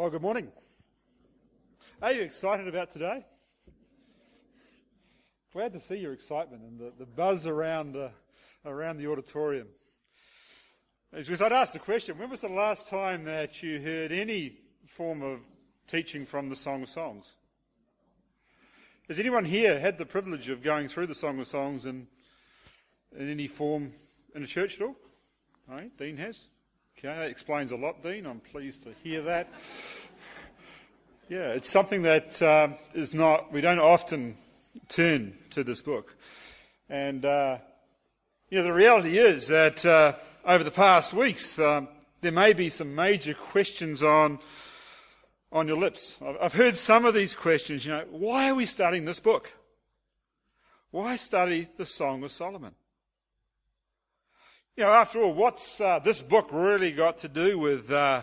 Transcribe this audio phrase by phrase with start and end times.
[0.00, 0.50] Well, good morning.
[2.00, 3.22] Are you excited about today?
[5.52, 8.08] Glad to see your excitement and the, the buzz around, uh,
[8.64, 9.68] around the auditorium.
[11.12, 14.54] Because I'd ask the question, when was the last time that you heard any
[14.86, 15.40] form of
[15.86, 17.36] teaching from the Song of Songs?
[19.06, 22.06] Has anyone here had the privilege of going through the Song of Songs in,
[23.14, 23.92] in any form
[24.34, 24.96] in a church at all?
[25.68, 26.48] All right, Dean has.
[26.98, 28.26] Okay, that explains a lot, Dean.
[28.26, 29.48] I'm pleased to hear that.
[31.28, 34.36] Yeah, it's something that uh, is not, we don't often
[34.88, 36.16] turn to this book.
[36.88, 37.58] And, uh,
[38.50, 40.14] you know, the reality is that uh,
[40.44, 41.88] over the past weeks, um,
[42.20, 44.38] there may be some major questions on,
[45.52, 46.18] on your lips.
[46.40, 49.52] I've heard some of these questions, you know, why are we studying this book?
[50.90, 52.74] Why study the Song of Solomon?
[54.80, 58.22] You know, after all, what's uh, this book really got to do with uh,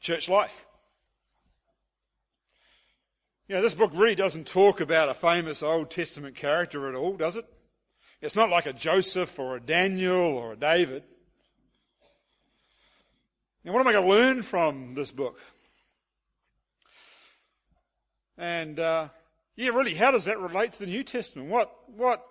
[0.00, 0.64] church life?
[3.46, 7.14] You know, this book really doesn't talk about a famous Old Testament character at all,
[7.14, 7.44] does it?
[8.22, 11.02] It's not like a Joseph or a Daniel or a David.
[13.64, 15.38] Now, what am I going to learn from this book?
[18.38, 19.08] And, uh,
[19.56, 21.50] yeah, really, how does that relate to the New Testament?
[21.50, 22.24] What, what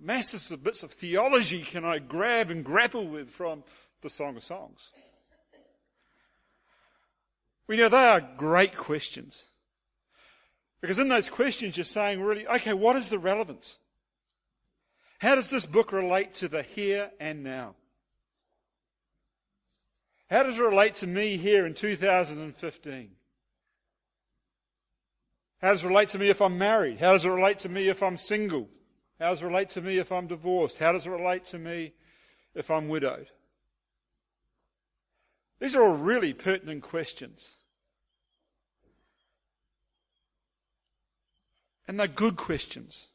[0.00, 3.64] masses of bits of theology can I grab and grapple with from
[4.00, 4.92] the Song of Songs?
[7.66, 9.48] We know they are great questions.
[10.80, 13.78] Because in those questions, you're saying, really, okay, what is the relevance?
[15.20, 17.76] How does this book relate to the here and now?
[20.30, 23.10] How does it relate to me here in 2015?
[25.60, 26.98] How does it relate to me if I'm married?
[26.98, 28.68] How does it relate to me if I'm single?
[29.20, 30.78] How does it relate to me if I'm divorced?
[30.78, 31.92] How does it relate to me
[32.54, 33.26] if I'm widowed?
[35.60, 37.56] These are all really pertinent questions.
[41.86, 43.08] And they're good questions.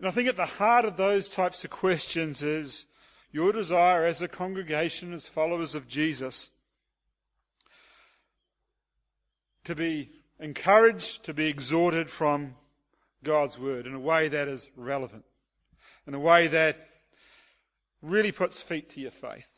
[0.00, 2.86] And I think at the heart of those types of questions is
[3.30, 6.50] your desire as a congregation, as followers of Jesus,
[9.62, 12.56] to be encouraged, to be exhorted from
[13.22, 15.24] God's word in a way that is relevant,
[16.06, 16.76] in a way that
[18.02, 19.50] really puts feet to your faith.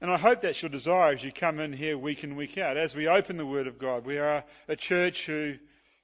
[0.00, 2.76] And I hope that's your desire as you come in here week in, week out.
[2.76, 5.54] As we open the Word of God, we are a church who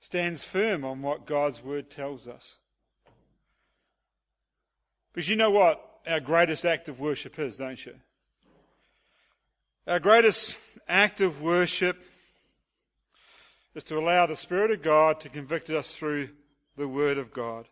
[0.00, 2.60] stands firm on what God's Word tells us.
[5.12, 7.94] Because you know what our greatest act of worship is, don't you?
[9.86, 10.58] Our greatest
[10.88, 12.02] act of worship
[13.74, 16.30] is to allow the Spirit of God to convict us through
[16.76, 17.68] the Word of God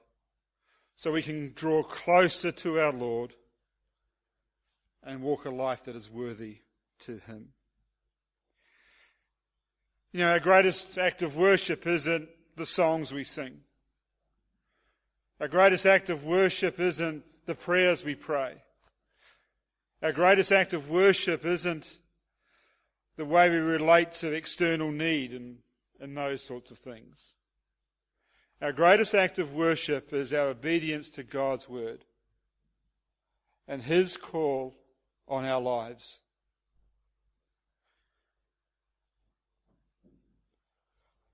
[0.94, 3.34] so we can draw closer to our Lord
[5.02, 6.58] and walk a life that is worthy
[7.00, 7.48] to Him.
[10.12, 13.60] You know, our greatest act of worship isn't the songs we sing.
[15.40, 18.54] Our greatest act of worship isn't the prayers we pray.
[20.02, 21.98] Our greatest act of worship isn't
[23.16, 25.58] the way we relate to external need and
[26.00, 27.34] and those sorts of things.
[28.60, 32.04] Our greatest act of worship is our obedience to God's word
[33.68, 34.74] and His call
[35.28, 36.20] on our lives.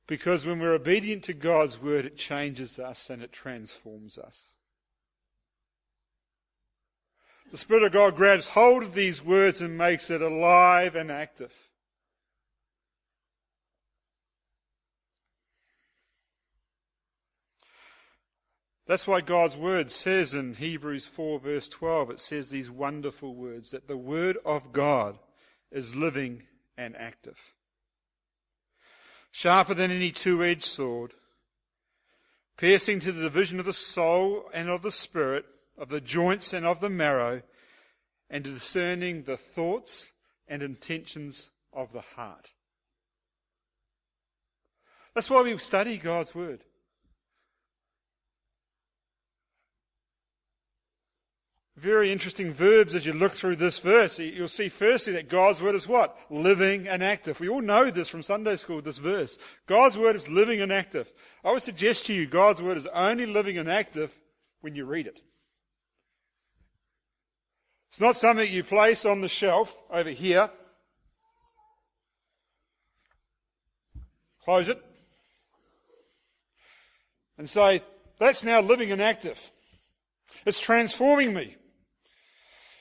[0.07, 4.53] Because when we're obedient to God's word, it changes us and it transforms us.
[7.51, 11.55] The Spirit of God grabs hold of these words and makes it alive and active.
[18.87, 23.71] That's why God's word says in Hebrews 4 verse 12, it says these wonderful words
[23.71, 25.19] that the word of God
[25.73, 26.43] is living
[26.77, 27.55] and active.
[29.31, 31.15] Sharper than any two-edged sword,
[32.57, 35.47] piercing to the division of the soul and of the spirit,
[35.79, 37.43] of the joints and of the marrow,
[38.29, 40.13] and discerning the thoughts
[40.47, 42.51] and intentions of the heart.
[45.15, 46.65] That's why we study God's word.
[51.77, 54.19] Very interesting verbs as you look through this verse.
[54.19, 56.17] You'll see firstly that God's word is what?
[56.31, 57.41] Living and active.
[57.41, 59.39] We all know this from Sunday school, this verse.
[59.67, 61.13] God's word is living and active.
[61.45, 64.17] I would suggest to you God's word is only living and active
[64.61, 65.21] when you read it.
[67.91, 70.51] It's not something you place on the shelf over here.
[74.45, 74.81] Close it.
[77.37, 77.83] And say,
[78.19, 79.51] that's now living and active.
[80.47, 81.57] It's transforming me.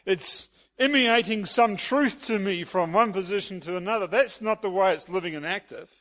[0.05, 0.47] It's
[0.77, 4.07] emanating some truth to me from one position to another.
[4.07, 5.91] That's not the way it's living and active.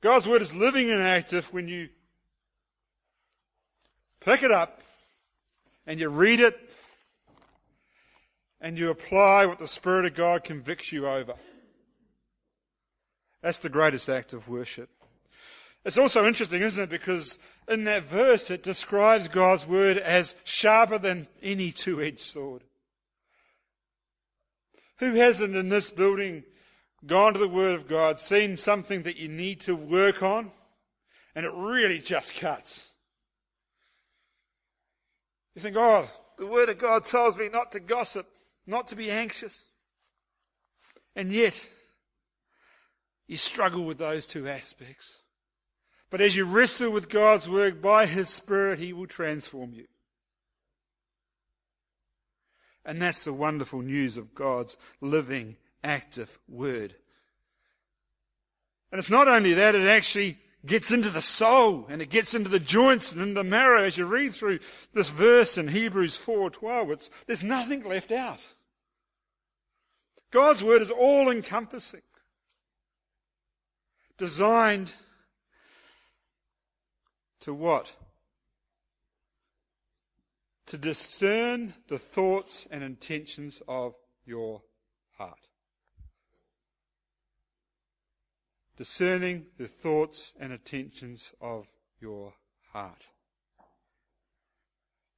[0.00, 1.88] God's Word is living and active when you
[4.20, 4.82] pick it up
[5.86, 6.58] and you read it
[8.60, 11.34] and you apply what the Spirit of God convicts you over.
[13.42, 14.88] That's the greatest act of worship.
[15.84, 16.90] It's also interesting, isn't it?
[16.90, 17.38] Because
[17.68, 22.62] in that verse it describes God's word as sharper than any two-edged sword.
[24.98, 26.44] Who hasn't in this building
[27.04, 30.52] gone to the Word of God, seen something that you need to work on,
[31.34, 32.88] and it really just cuts?
[35.56, 36.08] You think, oh,
[36.38, 38.28] the Word of God tells me not to gossip,
[38.64, 39.66] not to be anxious.
[41.16, 41.68] And yet,
[43.26, 45.21] you struggle with those two aspects.
[46.12, 49.86] But as you wrestle with God's Word by His Spirit, He will transform you.
[52.84, 56.94] And that's the wonderful news of God's living, active Word.
[58.90, 60.36] And it's not only that, it actually
[60.66, 63.96] gets into the soul and it gets into the joints and in the marrow as
[63.96, 64.58] you read through
[64.92, 68.46] this verse in Hebrews 4:12 it's there's nothing left out.
[70.30, 72.02] God's word is all encompassing.
[74.18, 74.92] Designed
[77.42, 77.94] to what?
[80.72, 83.94] to discern the thoughts and intentions of
[84.24, 84.62] your
[85.18, 85.48] heart.
[88.78, 91.66] Discerning the thoughts and intentions of
[92.00, 92.32] your
[92.72, 93.04] heart.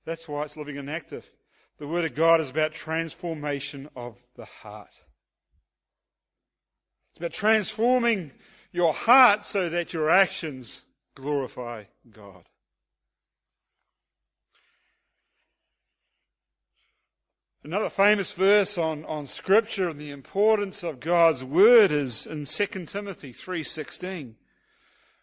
[0.04, 1.30] That's why it's living and active.
[1.78, 4.90] The Word of God is about transformation of the heart.
[7.10, 8.32] It's about transforming
[8.72, 10.82] your heart so that your actions
[11.14, 12.44] glorify God.
[17.62, 22.86] Another famous verse on, on scripture and the importance of God's word is in 2
[22.86, 24.34] Timothy 3:16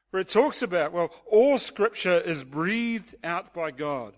[0.10, 4.16] where it talks about well all scripture is breathed out by God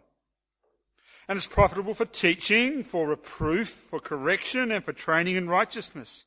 [1.27, 6.25] and is profitable for teaching, for reproof, for correction and for training in righteousness.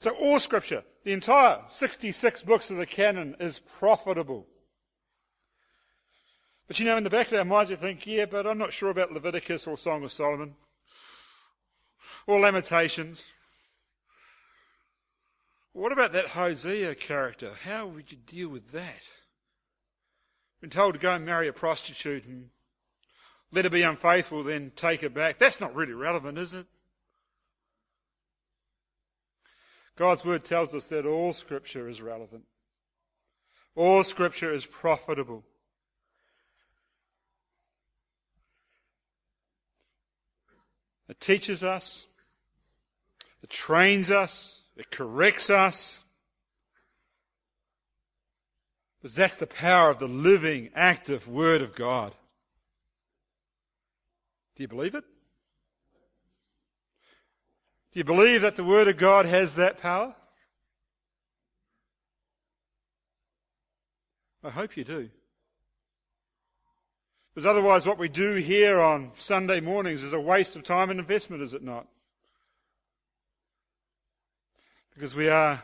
[0.00, 4.46] So all scripture, the entire 66 books of the canon is profitable.
[6.66, 8.72] But you know, in the back of our minds, we think, yeah, but I'm not
[8.72, 10.54] sure about Leviticus or Song of Solomon
[12.26, 13.22] or Lamentations.
[15.72, 17.52] What about that Hosea character?
[17.64, 19.02] How would you deal with that?
[20.60, 22.50] Been told to go and marry a prostitute and
[23.52, 25.38] let her be unfaithful, then take her back.
[25.38, 26.66] That's not really relevant, is it?
[30.00, 32.44] God's word tells us that all scripture is relevant.
[33.76, 35.44] All scripture is profitable.
[41.10, 42.06] It teaches us,
[43.42, 46.00] it trains us, it corrects us.
[49.02, 52.14] Because that's the power of the living, active Word of God.
[54.56, 55.04] Do you believe it?
[57.92, 60.14] Do you believe that the Word of God has that power?
[64.44, 65.10] I hope you do.
[67.34, 70.98] Because otherwise, what we do here on Sunday mornings is a waste of time and
[71.00, 71.86] investment, is it not?
[74.94, 75.62] Because we are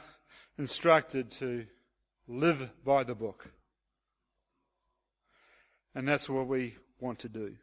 [0.59, 1.67] instructed to
[2.29, 3.51] live by the book.
[5.95, 7.57] And that's what we want to do.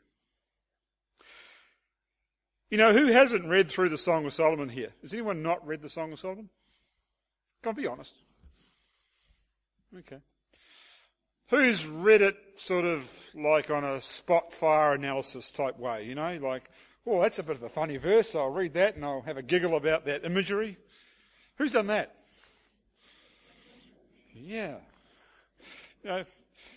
[2.74, 4.90] You know, who hasn't read through the Song of Solomon here?
[5.04, 6.50] Has anyone not read the Song of Solomon?
[7.62, 8.16] Come on, be honest.
[9.96, 10.18] Okay.
[11.50, 16.36] Who's read it sort of like on a spot fire analysis type way, you know,
[16.42, 16.64] like,
[17.06, 19.44] oh, that's a bit of a funny verse, I'll read that and I'll have a
[19.44, 20.78] giggle about that imagery.
[21.58, 22.16] Who's done that?
[24.34, 24.78] Yeah.
[26.02, 26.24] You know,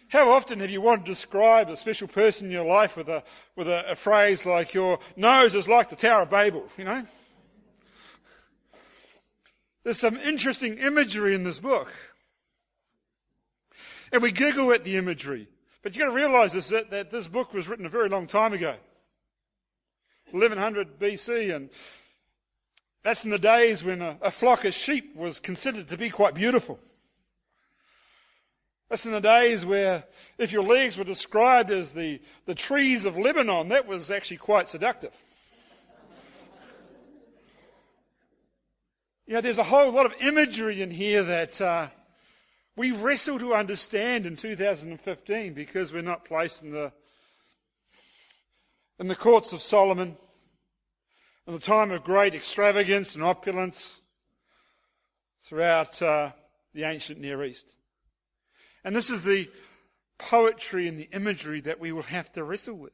[0.08, 3.22] how often have you wanted to describe a special person in your life with a,
[3.56, 7.04] with a, a phrase like your nose is like the Tower of Babel, you know?
[9.82, 11.92] There's some interesting imagery in this book.
[14.12, 15.48] And we giggle at the imagery.
[15.82, 18.26] But you've got to realize this, that, that this book was written a very long
[18.26, 18.74] time ago.
[20.32, 21.70] 1100 BC, and
[23.04, 26.34] that's in the days when a, a flock of sheep was considered to be quite
[26.34, 26.80] beautiful.
[28.88, 30.04] That's in the days where
[30.38, 34.68] if your legs were described as the, the trees of Lebanon, that was actually quite
[34.68, 35.14] seductive.
[39.26, 41.88] you know, there's a whole lot of imagery in here that uh,
[42.76, 46.92] we wrestle to understand in 2015 because we're not placed in the
[48.98, 50.16] In the courts of Solomon,
[51.46, 54.00] in the time of great extravagance and opulence
[55.42, 56.30] throughout uh,
[56.72, 57.75] the ancient Near East.
[58.86, 59.50] And this is the
[60.16, 62.92] poetry and the imagery that we will have to wrestle with.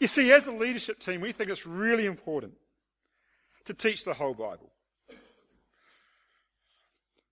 [0.00, 2.54] You see, as a leadership team, we think it's really important
[3.66, 4.70] to teach the whole Bible.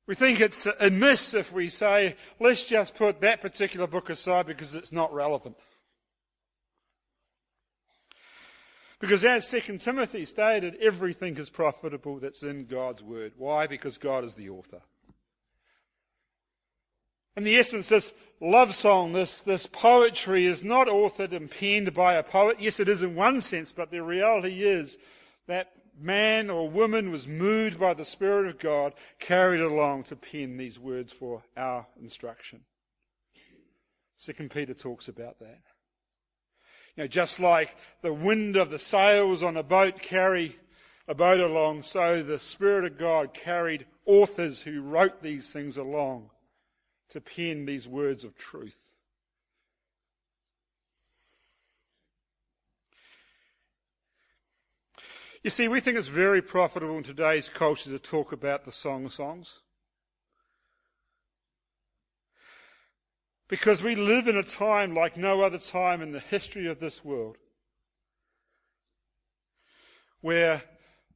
[0.06, 4.74] We think it's amiss if we say, let's just put that particular book aside because
[4.74, 5.56] it's not relevant.
[8.98, 13.32] Because as 2 Timothy stated, everything is profitable that's in God's Word.
[13.38, 13.66] Why?
[13.66, 14.82] Because God is the author.
[17.36, 22.14] In the essence, this love song, this, this poetry is not authored and penned by
[22.14, 22.56] a poet.
[22.58, 24.98] Yes, it is in one sense, but the reality is
[25.46, 30.56] that man or woman was moved by the Spirit of God, carried along to pen
[30.56, 32.62] these words for our instruction.
[34.16, 35.60] Second Peter talks about that.
[36.96, 40.56] You know, just like the wind of the sails on a boat carry
[41.06, 46.30] a boat along, so the Spirit of God carried authors who wrote these things along
[47.10, 48.86] to pen these words of truth.
[55.42, 59.06] You see, we think it's very profitable in today's culture to talk about the song
[59.06, 59.60] of songs.
[63.48, 67.04] Because we live in a time like no other time in the history of this
[67.04, 67.36] world
[70.20, 70.62] where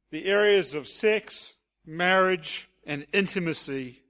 [0.09, 1.53] the areas of sex,
[1.85, 4.01] marriage, and intimacy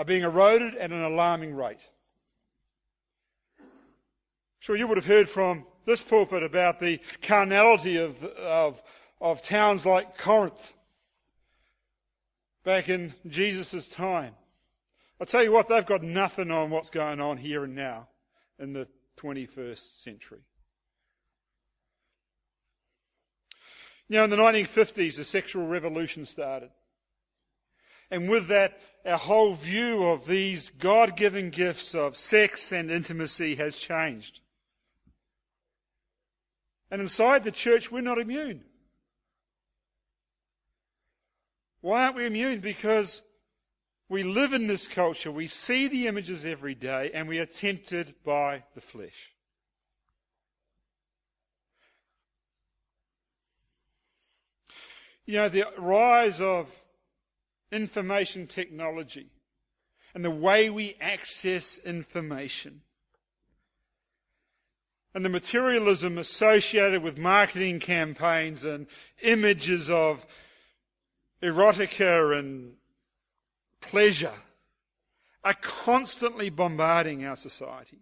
[0.00, 1.86] are being eroded at an alarming rate.
[4.58, 8.82] Sure, you would have heard from this pulpit about the carnality of, of,
[9.20, 10.72] of towns like Corinth
[12.64, 14.34] back in Jesus' time.
[15.20, 18.08] I'll tell you what, they've got nothing on what's going on here and now
[18.58, 18.88] in the
[19.18, 20.40] 21st century.
[24.08, 26.70] You know, in the 1950s, the sexual revolution started.
[28.10, 33.54] And with that, our whole view of these God given gifts of sex and intimacy
[33.54, 34.40] has changed.
[36.90, 38.64] And inside the church, we're not immune.
[41.80, 42.60] Why aren't we immune?
[42.60, 43.22] Because
[44.08, 48.14] we live in this culture, we see the images every day, and we are tempted
[48.24, 49.32] by the flesh.
[55.24, 56.76] You know, the rise of
[57.72, 59.30] information technology
[60.14, 62.82] and the way we access information
[65.14, 68.86] and the materialism associated with marketing campaigns and
[69.22, 70.24] images of
[71.42, 72.74] erotica and
[73.80, 74.34] pleasure
[75.42, 77.98] are constantly bombarding our society.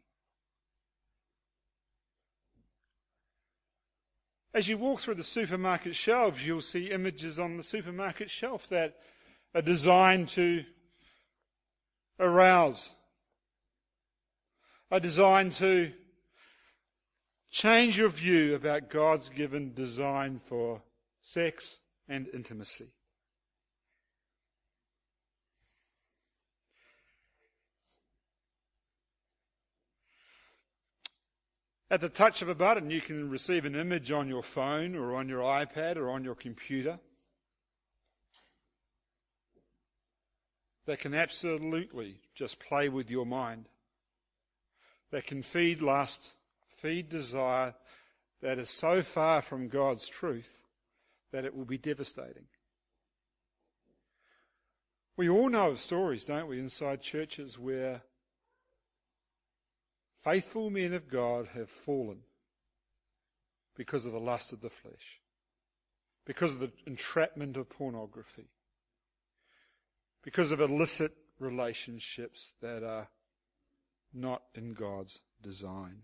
[4.53, 8.97] As you walk through the supermarket shelves, you'll see images on the supermarket shelf that
[9.55, 10.65] are designed to
[12.21, 12.95] arouse,
[14.91, 15.93] are designed to
[17.51, 20.83] change your view about God's given design for
[21.23, 21.79] sex
[22.09, 22.89] and intimacy.
[31.91, 35.17] At the touch of a button, you can receive an image on your phone or
[35.17, 36.99] on your iPad or on your computer
[40.89, 43.67] that can absolutely just play with your mind,
[45.11, 46.33] that can feed lust,
[46.71, 47.75] feed desire
[48.41, 50.63] that is so far from God's truth
[51.31, 52.47] that it will be devastating.
[55.15, 58.01] We all know of stories, don't we, inside churches where
[60.25, 62.21] faithful men of God have fallen
[63.77, 65.21] because of the lust of the flesh,
[66.25, 68.49] because of the entrapment of pornography,
[70.23, 73.09] because of illicit relationships that are
[74.13, 76.03] not in God's design.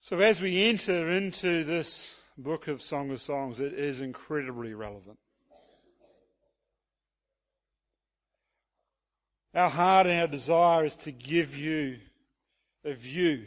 [0.00, 5.18] So as we enter into this book of Song of Songs, it is incredibly relevant.
[9.54, 11.98] Our heart and our desire is to give you
[12.84, 13.44] a view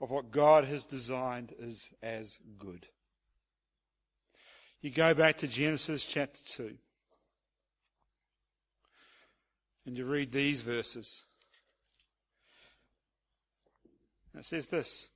[0.00, 2.86] of what God has designed as, as good.
[4.82, 6.74] You go back to Genesis chapter 2
[9.86, 11.22] and you read these verses.
[14.36, 15.10] It says this.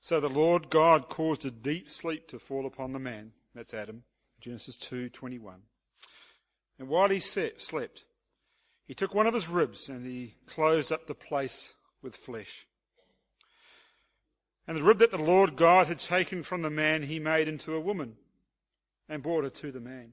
[0.00, 3.34] So the Lord God caused a deep sleep to fall upon the man.
[3.54, 4.02] That's Adam.
[4.40, 5.62] Genesis 2:21.
[6.80, 8.04] And while he slept,
[8.84, 12.66] He took one of his ribs and he closed up the place with flesh.
[14.66, 17.74] And the rib that the Lord God had taken from the man, he made into
[17.74, 18.16] a woman
[19.08, 20.12] and brought her to the man.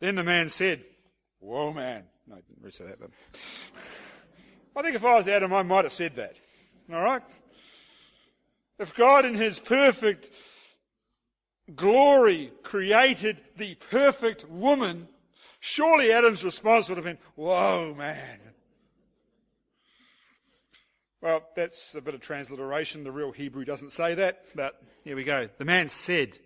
[0.00, 0.84] Then the man said,
[1.38, 2.04] Whoa, man.
[2.26, 3.10] No, I didn't really say that, but
[4.74, 6.34] I think if I was Adam, I might have said that.
[6.92, 7.22] All right?
[8.78, 10.30] If God in his perfect
[11.74, 15.08] glory created the perfect woman,
[15.60, 18.40] surely Adam's response would have been, Whoa, man.
[21.22, 23.04] Well, that's a bit of transliteration.
[23.04, 25.48] The real Hebrew doesn't say that, but here we go.
[25.58, 26.38] The man said,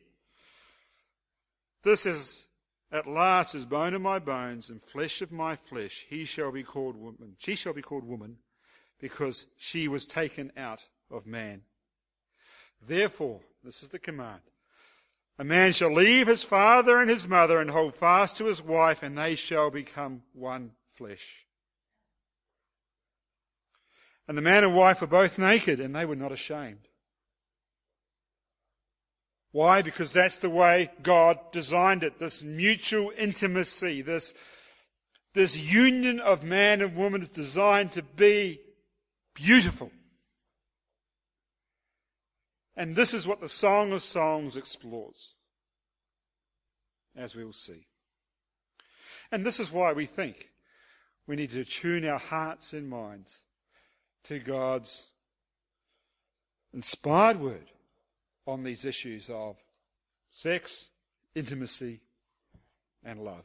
[1.83, 2.47] This is
[2.93, 6.07] at last is bone of my bones and flesh of my flesh.
[6.09, 7.37] He shall be called woman.
[7.39, 8.39] She shall be called woman
[9.01, 11.63] because she was taken out of man.
[12.87, 14.41] Therefore, this is the command.
[15.39, 19.03] A man shall leave his father and his mother and hold fast to his wife
[19.03, 21.47] and they shall become one flesh.
[24.31, 26.87] And the man and wife were both naked and they were not ashamed.
[29.51, 29.83] Why?
[29.83, 32.21] Because that's the way God designed it.
[32.21, 34.33] This mutual intimacy, this,
[35.35, 38.61] this union of man and woman is designed to be
[39.35, 39.91] beautiful.
[42.77, 45.35] And this is what the Song of Songs explores,
[47.17, 47.89] as we will see.
[49.33, 50.51] And this is why we think
[51.27, 53.43] we need to tune our hearts and minds
[54.25, 55.07] to God's
[56.73, 57.71] inspired word
[58.47, 59.57] on these issues of
[60.31, 60.91] sex,
[61.35, 62.01] intimacy,
[63.05, 63.45] and love.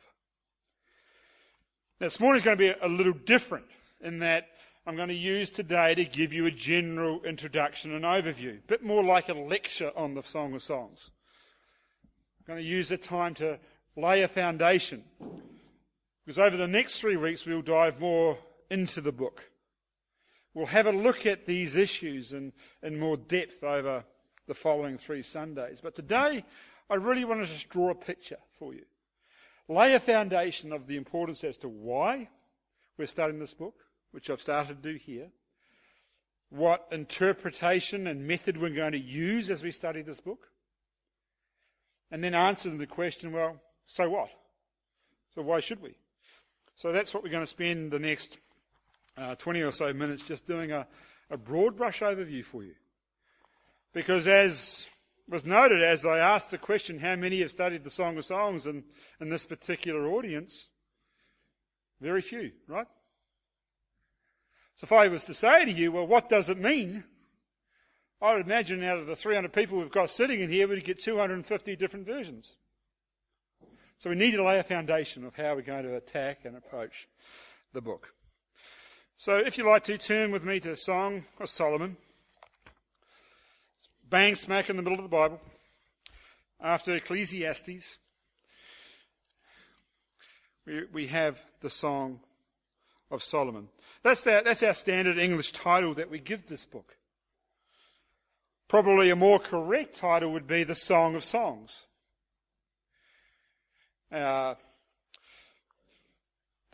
[2.00, 3.66] Now, this morning is going to be a little different
[4.02, 4.50] in that
[4.86, 8.84] I'm going to use today to give you a general introduction and overview, a bit
[8.84, 11.10] more like a lecture on the Song of Songs.
[12.40, 13.60] I'm going to use the time to
[13.96, 15.04] lay a foundation
[16.24, 18.38] because over the next three weeks we'll dive more
[18.70, 19.50] into the book.
[20.56, 24.06] We'll have a look at these issues in, in more depth over
[24.48, 25.82] the following three Sundays.
[25.82, 26.46] But today,
[26.90, 28.86] I really want to just draw a picture for you.
[29.68, 32.30] Lay a foundation of the importance as to why
[32.98, 33.76] we're starting this book,
[34.12, 35.28] which I've started to do here.
[36.52, 40.48] What interpretation and method we're going to use as we study this book.
[42.12, 44.30] And then answer the question, well, so what?
[45.34, 45.96] So why should we?
[46.76, 48.38] So that's what we're going to spend the next
[49.18, 50.88] uh, 20 or so minutes just doing a,
[51.30, 52.76] a broad brush overview for you.
[53.94, 54.90] Because as
[55.28, 58.66] was noted, as I asked the question, how many have studied the Song of Songs
[58.66, 58.84] in,
[59.20, 60.70] in this particular audience?
[62.02, 62.88] Very few, right?
[64.76, 67.06] So if I was to say to you, well, what does it mean?
[68.22, 71.00] I would imagine out of the 300 people we've got sitting in here, we'd get
[71.00, 72.58] 250 different versions.
[73.98, 77.08] So we need to lay a foundation of how we're going to attack and approach
[77.74, 78.14] the book.
[79.18, 81.96] So if you like to turn with me to the Song of Solomon,
[84.10, 85.40] bang smack in the middle of the Bible,
[86.60, 87.98] after Ecclesiastes,
[90.66, 92.20] we, we have the Song
[93.10, 93.70] of Solomon.
[94.04, 96.98] That's, that, that's our standard English title that we give this book.
[98.68, 101.86] Probably a more correct title would be the Song of Songs.
[104.12, 104.56] Uh,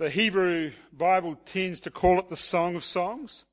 [0.01, 3.45] the Hebrew Bible tends to call it the Song of Songs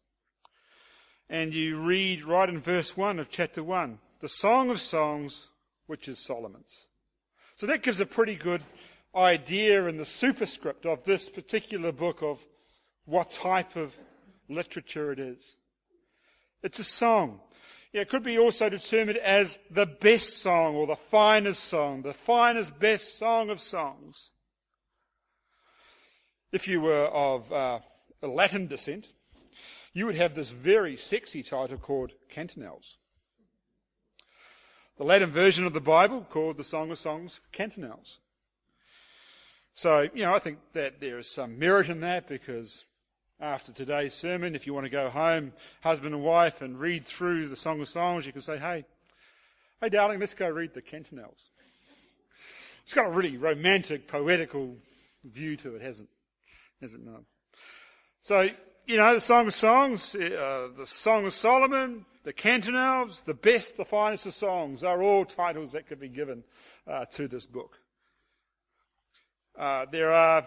[1.28, 5.50] and you read right in verse 1 of chapter 1, the Song of Songs,
[5.88, 6.88] which is Solomon's.
[7.54, 8.62] So that gives a pretty good
[9.14, 12.42] idea in the superscript of this particular book of
[13.04, 13.98] what type of
[14.48, 15.58] literature it is.
[16.62, 17.40] It's a song.
[17.92, 22.80] It could be also determined as the best song or the finest song, the finest,
[22.80, 24.30] best song of songs.
[26.50, 27.80] If you were of uh,
[28.22, 29.12] Latin descent,
[29.92, 32.96] you would have this very sexy title called Canticles.
[34.96, 38.20] The Latin version of the Bible called the Song of Songs Canticles.
[39.74, 42.86] So, you know, I think that there is some merit in that because
[43.38, 47.48] after today's sermon, if you want to go home, husband and wife, and read through
[47.48, 48.86] the Song of Songs, you can say, hey,
[49.82, 51.50] hey darling, let's go read the Canticles.
[52.84, 54.76] It's got a really romantic, poetical
[55.24, 56.08] view to it, hasn't,
[56.80, 57.24] hasn't it?
[58.20, 58.48] So,
[58.86, 63.76] you know, the Song of Songs, uh, the Song of Solomon, the Canticles, the best,
[63.76, 66.44] the finest of songs are all titles that could be given
[66.86, 67.80] uh, to this book.
[69.58, 70.46] Uh, there are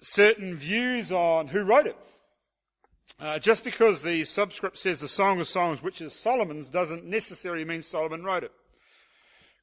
[0.00, 1.96] certain views on who wrote it.
[3.20, 7.64] Uh, just because the subscript says the Song of Songs, which is Solomon's, doesn't necessarily
[7.64, 8.52] mean Solomon wrote it.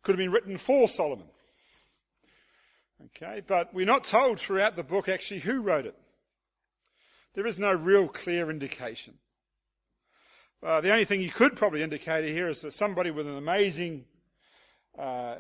[0.04, 1.28] Could have been written for Solomon.
[3.06, 5.96] Okay, but we're not told throughout the book actually who wrote it.
[7.34, 9.14] There is no real clear indication.
[10.62, 14.04] Uh, the only thing you could probably indicate here is that somebody with an amazing
[14.98, 15.36] uh,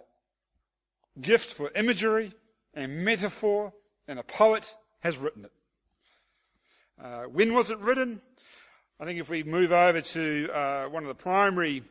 [1.20, 2.32] gift for imagery
[2.74, 3.74] and metaphor
[4.08, 5.52] and a poet has written it.
[7.04, 8.22] Uh, when was it written?
[9.00, 11.84] I think if we move over to uh, one of the primary,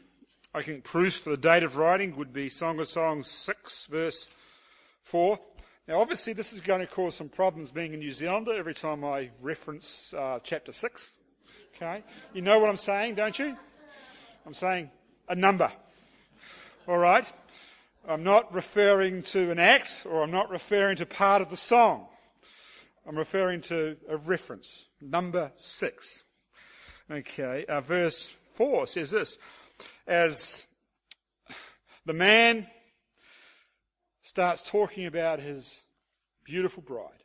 [0.54, 4.28] I think, proofs for the date of writing would be Song of Songs 6, verse
[5.02, 5.38] 4.
[5.88, 9.02] Now, obviously, this is going to cause some problems being a New Zealander every time
[9.06, 11.12] I reference uh, chapter 6.
[11.74, 12.04] Okay?
[12.34, 13.56] You know what I'm saying, don't you?
[14.44, 14.90] I'm saying
[15.30, 15.72] a number.
[16.86, 17.24] All right?
[18.06, 22.06] I'm not referring to an act or I'm not referring to part of the song.
[23.06, 24.88] I'm referring to a reference.
[25.00, 26.24] Number 6.
[27.10, 29.38] Okay, uh, verse 4 says this
[30.06, 30.66] As
[32.04, 32.66] the man
[34.28, 35.80] starts talking about his
[36.44, 37.24] beautiful bride,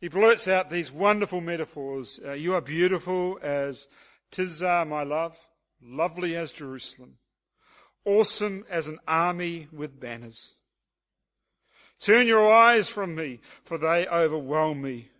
[0.00, 2.18] he blurts out these wonderful metaphors.
[2.26, 3.86] Uh, you are beautiful as
[4.32, 5.38] Tirzah, my love,
[5.80, 7.18] lovely as Jerusalem,
[8.04, 10.56] awesome as an army with banners.
[12.00, 15.10] Turn your eyes from me, for they overwhelm me.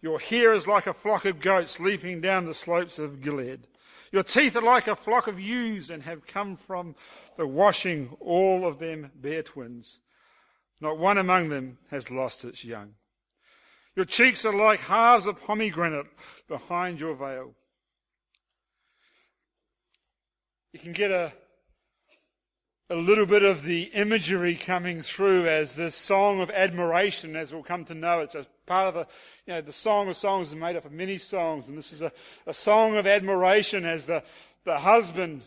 [0.00, 3.66] Your hair is like a flock of goats leaping down the slopes of Gilead.
[4.12, 6.94] Your teeth are like a flock of ewes and have come from
[7.38, 8.14] the washing.
[8.20, 10.02] All of them bear twins.
[10.80, 12.94] Not one among them has lost its young.
[13.96, 16.06] Your cheeks are like halves of pomegranate
[16.46, 17.54] behind your veil.
[20.72, 21.32] You can get a
[22.90, 27.62] a little bit of the imagery coming through as this song of admiration, as we'll
[27.62, 28.20] come to know.
[28.20, 29.06] It's a part of the,
[29.46, 32.02] you know, the Song of Songs is made up of many songs, and this is
[32.02, 32.12] a,
[32.46, 34.22] a song of admiration as the,
[34.64, 35.42] the husband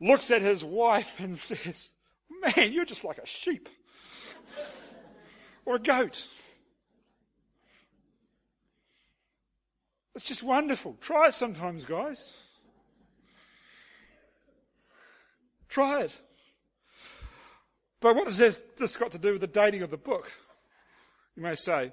[0.00, 1.90] looks at his wife and says,
[2.42, 3.68] Man, you're just like a sheep
[5.64, 6.26] or a goat.
[10.14, 10.96] It's just wonderful.
[11.00, 12.42] Try it sometimes, guys.
[15.68, 16.20] Try it.
[18.00, 20.32] But what has this, this got to do with the dating of the book?
[21.36, 21.92] You may say.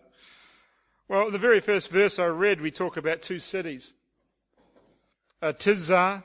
[1.10, 3.94] Well, the very first verse I read, we talk about two cities.
[5.42, 6.24] Uh, Tirzah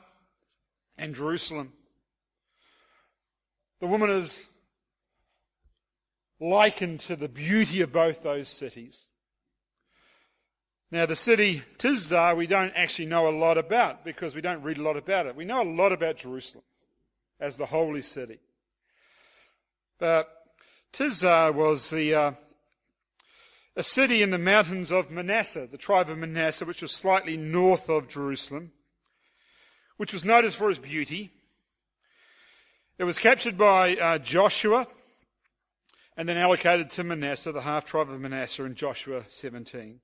[0.97, 1.73] and Jerusalem.
[3.81, 4.47] The woman is
[6.39, 9.07] likened to the beauty of both those cities.
[10.91, 14.77] Now, the city Tirzah, we don't actually know a lot about because we don't read
[14.77, 15.35] a lot about it.
[15.35, 16.63] We know a lot about Jerusalem
[17.37, 18.39] as the holy city.
[19.99, 20.29] But
[20.93, 22.31] Tirzah was the, uh,
[23.75, 27.89] a city in the mountains of Manasseh, the tribe of Manasseh, which was slightly north
[27.89, 28.71] of Jerusalem,
[29.97, 31.31] which was noted for its beauty.
[32.97, 34.87] It was captured by uh, Joshua
[36.17, 40.01] and then allocated to Manasseh, the half tribe of Manasseh, in Joshua 17.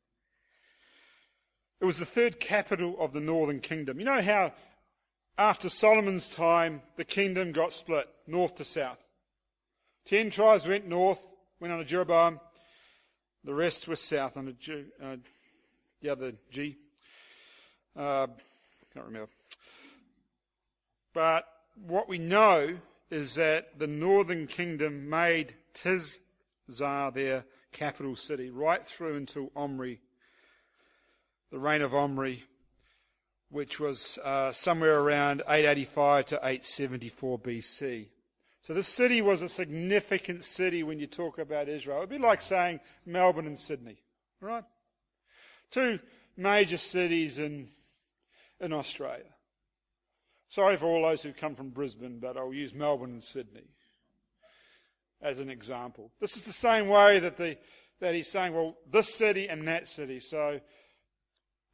[1.82, 4.00] It was the third capital of the northern kingdom.
[4.00, 4.54] You know how
[5.38, 9.06] after Solomon's time the kingdom got split north to south?
[10.06, 11.20] Ten tribes went north,
[11.60, 12.40] went under Jeroboam.
[13.46, 15.18] The rest were south under G, uh,
[16.02, 16.78] the other G.
[17.96, 18.26] Uh,
[18.92, 19.30] can't remember.
[21.14, 22.78] But what we know
[23.12, 30.02] is that the northern kingdom made Tirzah their capital city right through until Omri,
[31.52, 32.46] the reign of Omri,
[33.50, 38.08] which was uh, somewhere around 885 to 874 BC.
[38.66, 42.00] So this city was a significant city when you talk about Israel.
[42.00, 43.98] It'd be like saying Melbourne and Sydney,
[44.42, 44.64] right?
[45.70, 46.00] Two
[46.36, 47.68] major cities in,
[48.60, 49.36] in Australia.
[50.48, 53.68] Sorry for all those who come from Brisbane, but I'll use Melbourne and Sydney
[55.22, 56.10] as an example.
[56.20, 57.60] This is the same way that, the,
[58.00, 60.20] that he's saying, well, this city and that city.
[60.20, 60.60] So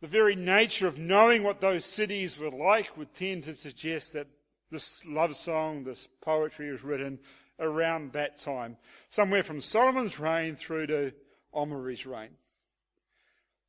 [0.02, 4.28] the very nature of knowing what those cities were like would tend to suggest that
[4.72, 7.20] this love song, this poetry was written
[7.60, 11.12] around that time, somewhere from Solomon's reign through to
[11.54, 12.30] Omri's reign.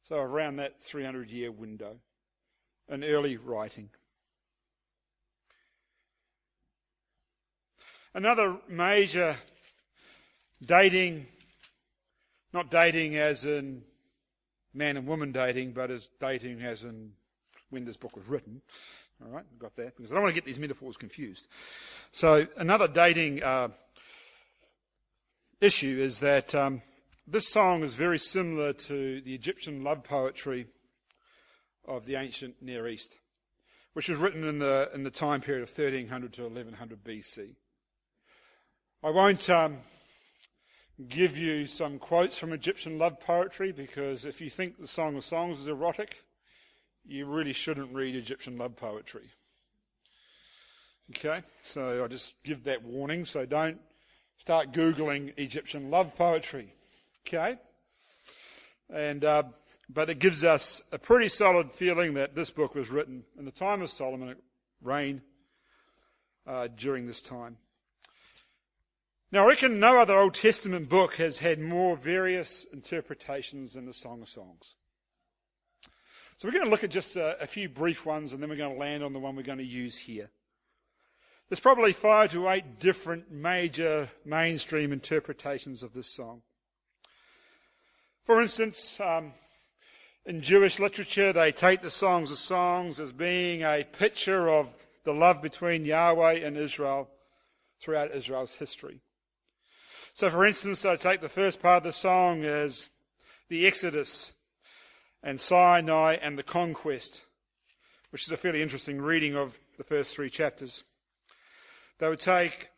[0.08, 1.96] So around that 300 year window,
[2.88, 3.90] an early writing.
[8.14, 9.36] Another major
[10.64, 11.26] dating,
[12.52, 13.82] not dating as in
[14.74, 17.12] man and woman dating, but as dating as in
[17.70, 18.60] when this book was written,
[19.24, 21.46] all right, got that because I don't want to get these metaphors confused.
[22.10, 23.68] So another dating uh,
[25.60, 26.82] issue is that um,
[27.26, 30.66] this song is very similar to the Egyptian love poetry
[31.86, 33.18] of the ancient Near East,
[33.92, 37.54] which was written in the in the time period of 1300 to 1100 BC.
[39.04, 39.78] I won't um,
[41.08, 45.24] give you some quotes from Egyptian love poetry because if you think the Song of
[45.24, 46.24] Songs is erotic,
[47.04, 49.28] you really shouldn't read Egyptian love poetry.
[51.10, 53.24] Okay, so I just give that warning.
[53.24, 53.78] So don't
[54.38, 56.72] start Googling Egyptian love poetry.
[57.26, 57.56] Okay?
[58.92, 59.44] And, uh,
[59.88, 63.50] but it gives us a pretty solid feeling that this book was written in the
[63.50, 64.30] time of Solomon.
[64.30, 64.38] It
[64.80, 65.22] reigned
[66.46, 67.56] uh, during this time.
[69.30, 73.92] Now, I reckon no other Old Testament book has had more various interpretations than the
[73.92, 74.76] Song of Songs.
[76.36, 78.56] So we're going to look at just a, a few brief ones and then we're
[78.56, 80.30] going to land on the one we're going to use here.
[81.48, 86.42] There's probably five to eight different major mainstream interpretations of this song.
[88.24, 89.32] For instance, um,
[90.24, 95.12] in Jewish literature, they take the Songs of Songs as being a picture of the
[95.12, 97.10] love between Yahweh and Israel
[97.80, 99.00] throughout Israel's history.
[100.12, 102.90] So, for instance, I take the first part of the song as
[103.48, 104.32] the Exodus
[105.22, 107.24] and Sinai and the conquest,
[108.10, 110.84] which is a fairly interesting reading of the first three chapters.
[111.98, 112.70] They would take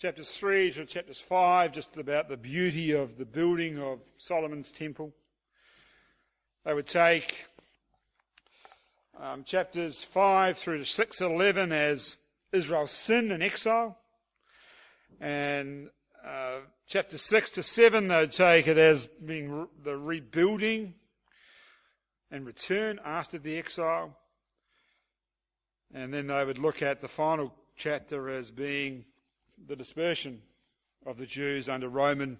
[0.00, 5.12] chapters 3 to chapters 5, just about the beauty of the building of Solomon's temple.
[6.64, 7.46] They would take
[9.20, 12.16] um, chapters 5 through to 6 and 11 as
[12.52, 13.98] Israel's sin and exile.
[15.20, 15.90] And
[16.24, 20.94] uh, chapter 6 to 7, they'd take it as being re- the rebuilding
[22.32, 24.16] and return after the exile.
[25.94, 29.04] And then they would look at the final chapter as being
[29.68, 30.40] the dispersion
[31.04, 32.38] of the Jews under Roman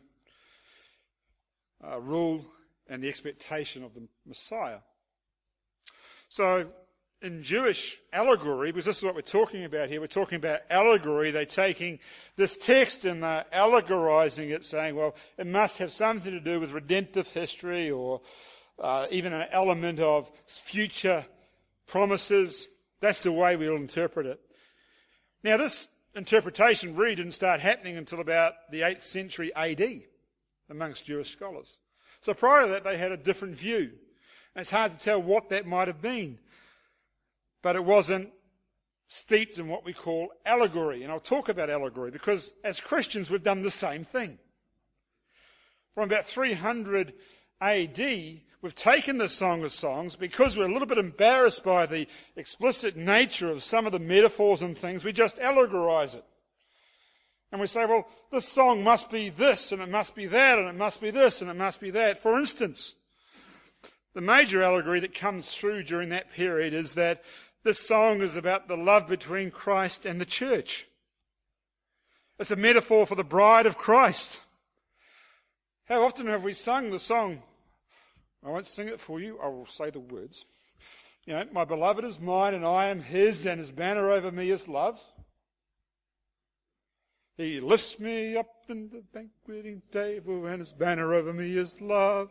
[1.87, 2.45] uh, rule
[2.89, 4.79] and the expectation of the Messiah.
[6.31, 6.73] So
[7.21, 11.31] in Jewish allegory, because this is what we're talking about here, we're talking about allegory.
[11.31, 11.99] They're taking
[12.37, 16.73] this text and they're allegorizing it, saying, well, it must have something to do with
[16.73, 18.23] redemptive history or
[18.83, 21.25] uh, even an element of future
[21.87, 22.69] promises.
[23.01, 24.41] That's the way we'll interpret it.
[25.43, 30.03] Now, this interpretation really didn't start happening until about the 8th century AD
[30.69, 31.79] amongst Jewish scholars.
[32.21, 33.93] So prior to that, they had a different view.
[34.55, 36.39] And it's hard to tell what that might have been
[37.63, 38.31] but it wasn't
[39.09, 41.03] steeped in what we call allegory.
[41.03, 44.39] And I'll talk about allegory because as Christians we've done the same thing.
[45.95, 47.15] From about 300
[47.61, 47.99] AD,
[48.63, 52.97] we've taken the Song of Songs because we're a little bit embarrassed by the explicit
[52.97, 56.25] nature of some of the metaphors and things, we just allegorize it.
[57.51, 60.69] And we say, well, this song must be this, and it must be that, and
[60.69, 62.23] it must be this, and it must be that.
[62.23, 62.95] For instance,
[64.15, 67.23] the major allegory that comes through during that period is that
[67.63, 70.87] this song is about the love between Christ and the church.
[72.39, 74.41] It's a metaphor for the bride of Christ.
[75.85, 77.43] How often have we sung the song?
[78.45, 80.45] I won't sing it for you, I will say the words.
[81.27, 84.51] You know, my beloved is mine and I am his, and his banner over me
[84.51, 85.01] is love.
[87.37, 92.31] He lifts me up in the banqueting table, and his banner over me is love.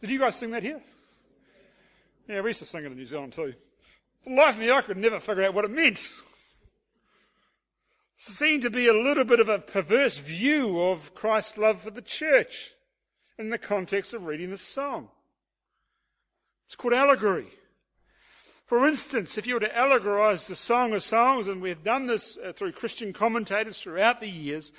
[0.00, 0.80] Did you guys sing that here?
[2.28, 3.54] Yeah, we used to sing it in New Zealand too.
[4.22, 5.98] For life of me, I could never figure out what it meant.
[5.98, 11.90] It seemed to be a little bit of a perverse view of Christ's love for
[11.90, 12.75] the church
[13.38, 15.08] in the context of reading this song.
[16.66, 17.48] It's called allegory.
[18.64, 22.36] For instance, if you were to allegorize the Song of Songs, and we've done this
[22.36, 24.72] uh, through Christian commentators throughout the years,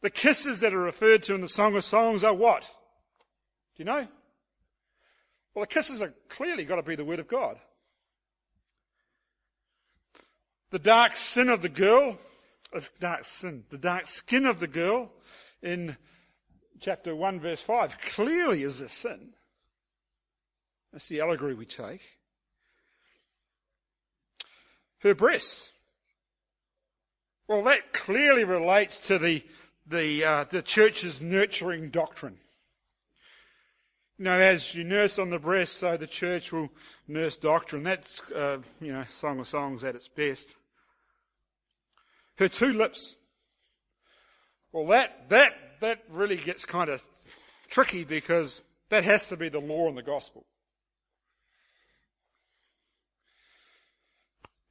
[0.00, 2.62] the kisses that are referred to in the Song of Songs are what?
[2.62, 4.08] Do you know?
[5.54, 7.58] Well, the kisses are clearly got to be the Word of God.
[10.70, 12.18] The dark sin of the girl,
[12.72, 15.12] it's dark sin, the dark skin of the girl
[15.62, 15.96] in
[16.82, 19.30] chapter 1 verse 5 clearly is a sin.
[20.92, 22.02] That's the allegory we take.
[24.98, 25.72] Her breasts.
[27.48, 29.44] Well, that clearly relates to the,
[29.86, 32.38] the, uh, the church's nurturing doctrine.
[34.18, 36.70] You know, as you nurse on the breast, so the church will
[37.08, 37.82] nurse doctrine.
[37.82, 40.48] That's, uh, you know, Song of Songs at its best.
[42.36, 43.16] Her two lips.
[44.72, 47.02] Well, that, that, that really gets kind of
[47.68, 50.46] tricky because that has to be the law and the gospel.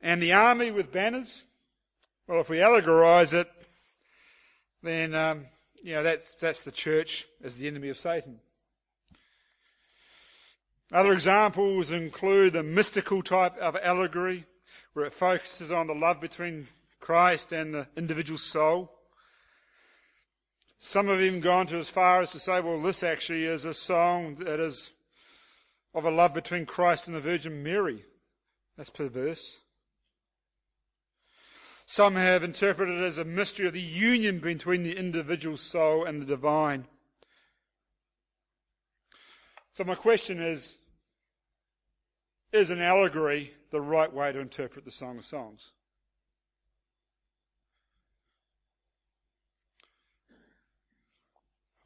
[0.02, 1.46] And the army with banners.
[2.28, 3.48] Well, if we allegorize it,
[4.82, 5.46] then, um,
[5.84, 8.40] you know, that's, that's the church as the enemy of Satan.
[10.92, 14.46] Other examples include the mystical type of allegory,
[14.94, 16.68] where it focuses on the love between
[17.00, 18.92] Christ and the individual soul.
[20.84, 23.74] Some have even gone to as far as to say, well, this actually is a
[23.74, 24.92] song that is
[25.94, 28.04] of a love between Christ and the Virgin Mary.
[28.76, 29.60] That's perverse.
[31.86, 36.20] Some have interpreted it as a mystery of the union between the individual soul and
[36.20, 36.88] the divine.
[39.76, 40.80] So my question is,
[42.52, 45.74] is an allegory the right way to interpret the Song of Songs?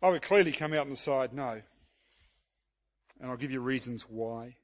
[0.06, 1.64] I would clearly come out on the side no.
[3.20, 4.58] And I'll give you reasons why.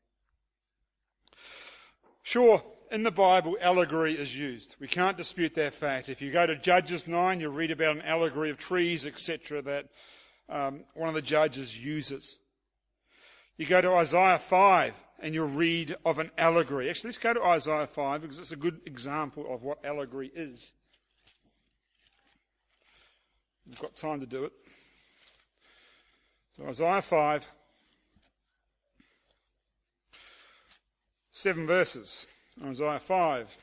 [2.22, 4.76] Sure, in the Bible, allegory is used.
[4.80, 6.10] We can't dispute that fact.
[6.10, 9.88] If you go to Judges 9, you read about an allegory of trees, etc., that
[10.48, 12.38] um, one of the judges uses.
[13.58, 16.88] You go to Isaiah 5 and you'll read of an allegory.
[16.88, 20.76] Actually, let's go to Isaiah 5 because it's a good example of what allegory is.
[23.66, 24.52] We've got time to do it.
[26.62, 27.52] So, Isaiah 5,
[31.32, 32.28] seven verses.
[32.64, 33.58] Isaiah 5.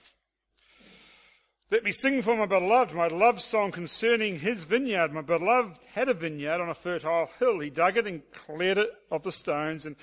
[1.71, 5.13] Let me sing for my beloved, my love song concerning his vineyard.
[5.13, 7.61] My beloved had a vineyard on a fertile hill.
[7.61, 9.95] He dug it and cleared it of the stones and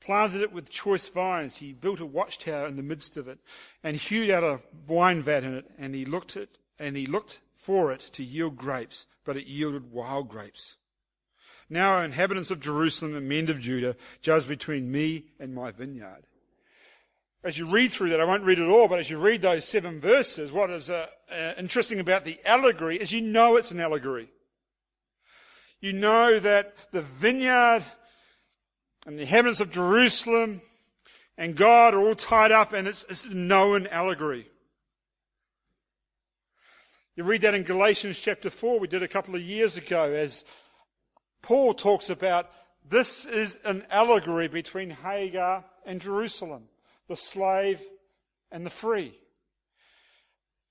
[0.00, 1.56] planted it with choice vines.
[1.56, 3.38] He built a watchtower in the midst of it
[3.82, 5.70] and hewed out a wine vat in it.
[5.78, 9.92] And he looked it and he looked for it to yield grapes, but it yielded
[9.92, 10.76] wild grapes.
[11.70, 16.26] Now, inhabitants of Jerusalem and men of Judah, judge between me and my vineyard
[17.42, 19.64] as you read through that, I won't read it all, but as you read those
[19.64, 23.80] seven verses, what is uh, uh, interesting about the allegory is you know it's an
[23.80, 24.28] allegory.
[25.80, 27.82] You know that the vineyard
[29.06, 30.60] and the heavens of Jerusalem
[31.38, 34.46] and God are all tied up and it's, it's a known allegory.
[37.16, 40.44] You read that in Galatians chapter 4, we did a couple of years ago, as
[41.42, 42.50] Paul talks about
[42.88, 46.68] this is an allegory between Hagar and Jerusalem
[47.10, 47.82] the slave,
[48.52, 49.12] and the free.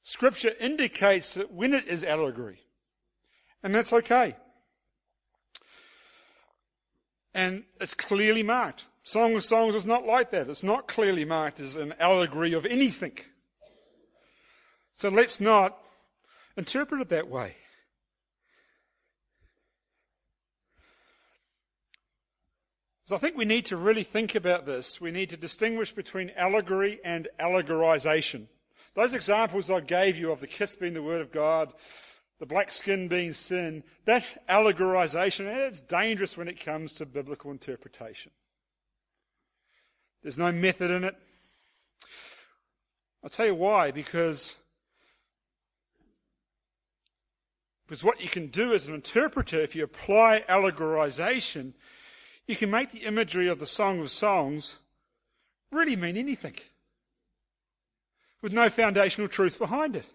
[0.02, 2.62] Scripture indicates that when it is allegory,
[3.62, 4.36] and that's okay.
[7.34, 8.86] And it's clearly marked.
[9.04, 10.50] Song of Songs is not like that.
[10.50, 13.18] It's not clearly marked as an allegory of anything.
[14.96, 15.78] So let's not
[16.56, 17.58] interpret it that way.
[23.10, 25.02] So I think we need to really think about this.
[25.02, 28.46] We need to distinguish between allegory and allegorization.
[28.94, 31.74] Those examples I gave you of the kiss being the word of God,
[32.38, 37.50] the black skin being sin, that's allegorization, and it's dangerous when it comes to biblical
[37.50, 38.32] interpretation.
[40.22, 41.16] There's no method in it.
[43.24, 44.58] I'll tell you why, because,
[47.88, 51.74] because what you can do as an interpreter, if you apply allegorization,
[52.50, 54.80] you can make the imagery of the Song of Songs
[55.72, 56.56] really mean anything
[58.42, 60.06] with no foundational truth behind it.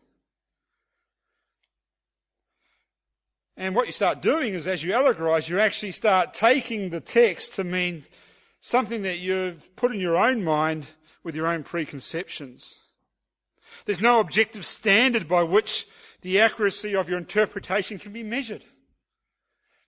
[3.56, 7.54] And what you start doing is as you allegorize, you actually start taking the text
[7.54, 8.02] to mean
[8.60, 10.88] something that you've put in your own mind
[11.22, 12.74] with your own preconceptions.
[13.86, 15.86] There's no objective standard by which
[16.22, 18.64] the accuracy of your interpretation can be measured.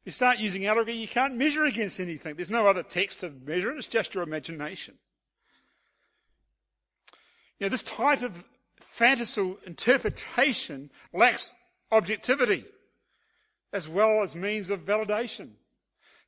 [0.07, 2.37] You start using allegory, you can't measure against anything.
[2.37, 4.95] There's no other text to measure it, it's just your imagination.
[7.59, 8.45] You know, this type of
[8.79, 11.53] fantasy interpretation lacks
[11.91, 12.65] objectivity
[13.73, 15.51] as well as means of validation.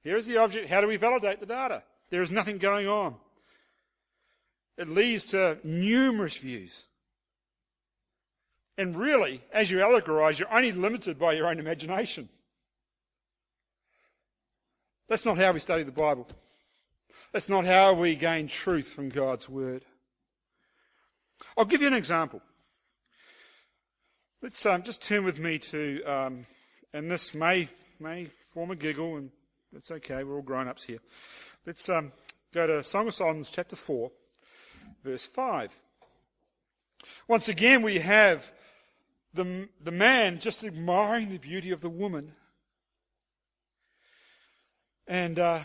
[0.03, 0.69] Here's the object.
[0.69, 1.85] How do we validate the data?
[2.11, 3.15] There is nothing going on.
[4.77, 6.87] It leads to numerous views.
[8.77, 12.29] And really, as you allegorize, you're only limited by your own imagination.
[15.09, 16.29] That's not how we study the Bible.
[17.33, 19.83] That's not how we gain truth from God's Word.
[21.57, 22.43] I'll give you an example.
[24.43, 26.47] Let's um, just turn with me to, um,
[26.93, 29.31] and this may may form a giggle, and
[29.75, 30.25] it's okay.
[30.25, 30.99] We're all grown-ups here.
[31.67, 32.13] Let's um,
[32.53, 34.13] go to Song of Songs, chapter four,
[35.03, 35.77] verse five.
[37.27, 38.53] Once again, we have
[39.33, 42.33] the the man just admiring the beauty of the woman
[45.09, 45.61] and uh,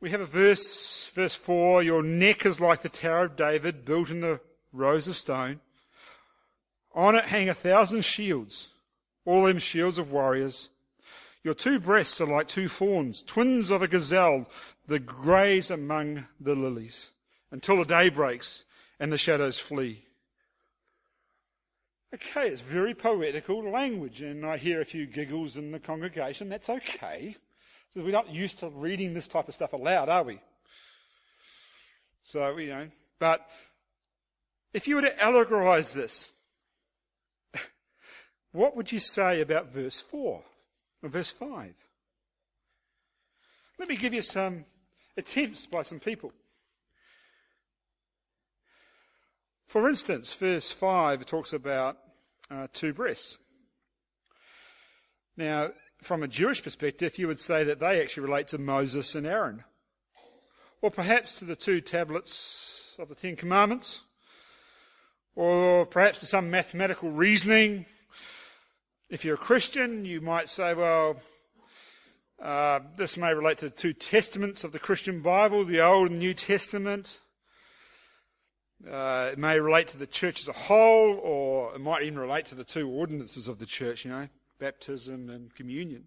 [0.00, 4.10] we have a verse, verse 4 Your neck is like the Tower of David, built
[4.10, 4.40] in the
[4.72, 5.60] rows of stone.
[6.94, 8.68] On it hang a thousand shields,
[9.24, 10.68] all them shields of warriors.
[11.42, 14.46] Your two breasts are like two fawns, twins of a gazelle,
[14.86, 17.10] that graze among the lilies,
[17.50, 18.64] until the day breaks
[18.98, 20.04] and the shadows flee.
[22.14, 26.48] Okay, it's very poetical language, and I hear a few giggles in the congregation.
[26.48, 27.36] That's okay.
[27.94, 30.40] So we're not used to reading this type of stuff aloud, are we?
[32.22, 33.46] So, you know, but
[34.74, 36.30] if you were to allegorize this,
[38.52, 40.42] what would you say about verse 4
[41.02, 41.74] or verse 5?
[43.78, 44.66] Let me give you some
[45.16, 46.32] attempts by some people.
[49.66, 51.96] For instance, verse 5 talks about
[52.50, 53.38] uh, two breasts.
[55.36, 55.70] Now,
[56.00, 59.64] from a Jewish perspective, you would say that they actually relate to Moses and Aaron.
[60.80, 64.02] Or perhaps to the two tablets of the Ten Commandments.
[65.34, 67.86] Or perhaps to some mathematical reasoning.
[69.10, 71.20] If you're a Christian, you might say, well,
[72.40, 76.20] uh, this may relate to the two testaments of the Christian Bible, the Old and
[76.20, 77.18] New Testament.
[78.88, 82.44] Uh, it may relate to the church as a whole, or it might even relate
[82.46, 84.28] to the two ordinances of the church, you know,
[84.58, 86.06] baptism and communion.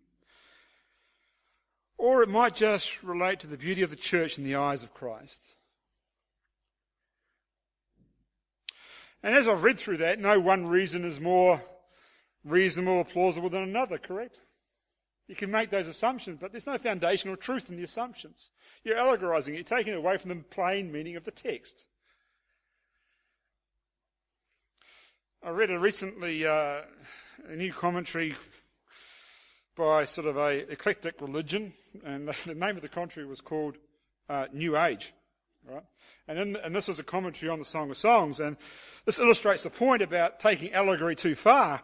[1.98, 4.94] Or it might just relate to the beauty of the church in the eyes of
[4.94, 5.56] Christ.
[9.24, 11.62] And as I've read through that, no one reason is more
[12.44, 14.40] reasonable or plausible than another, correct?
[15.28, 18.50] You can make those assumptions, but there's no foundational truth in the assumptions.
[18.84, 21.86] You're allegorizing you're taking it away from the plain meaning of the text.
[25.44, 26.82] I read a recently uh,
[27.50, 28.36] a new commentary
[29.76, 31.74] by sort of a eclectic religion,
[32.06, 33.78] and the name of the commentary was called
[34.30, 35.16] uh, New Age.
[35.68, 35.82] Right?
[36.28, 38.56] And, in, and this was a commentary on the Song of Songs, and
[39.06, 41.82] this illustrates the point about taking allegory too far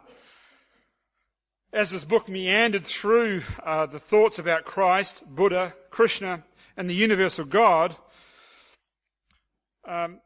[1.74, 6.44] as this book meandered through uh, the thoughts about Christ, Buddha, Krishna,
[6.78, 7.96] and the universal God,
[9.88, 10.20] um,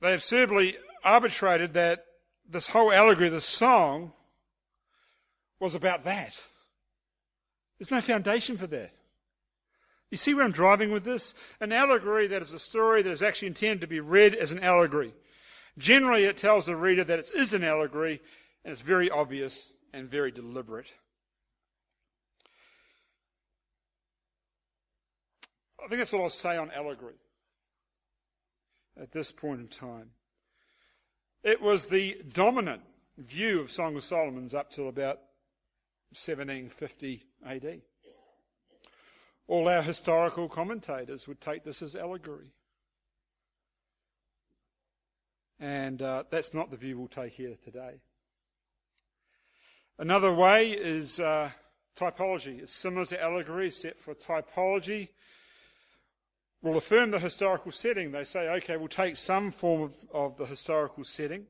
[0.00, 2.04] they absurdly arbitrated that
[2.48, 4.12] this whole allegory, this song,
[5.60, 6.40] was about that.
[7.78, 8.92] There's no foundation for that.
[10.10, 11.34] You see where I'm driving with this?
[11.60, 14.62] An allegory that is a story that is actually intended to be read as an
[14.62, 15.12] allegory.
[15.76, 18.20] Generally, it tells the reader that it is an allegory,
[18.64, 20.92] and it's very obvious and very deliberate.
[25.82, 27.16] I think that's all I'll say on allegory
[28.98, 30.10] at this point in time.
[31.44, 32.80] It was the dominant
[33.18, 35.18] view of Song of Solomon's up till about
[36.12, 37.82] 1750 AD.
[39.46, 42.54] All our historical commentators would take this as allegory.
[45.60, 48.00] And uh, that's not the view we'll take here today.
[49.98, 51.50] Another way is uh,
[51.94, 52.62] typology.
[52.62, 55.08] It's similar to allegory, except for typology
[56.64, 58.10] will affirm the historical setting.
[58.10, 61.44] They say, okay, we'll take some form of, of the historical setting,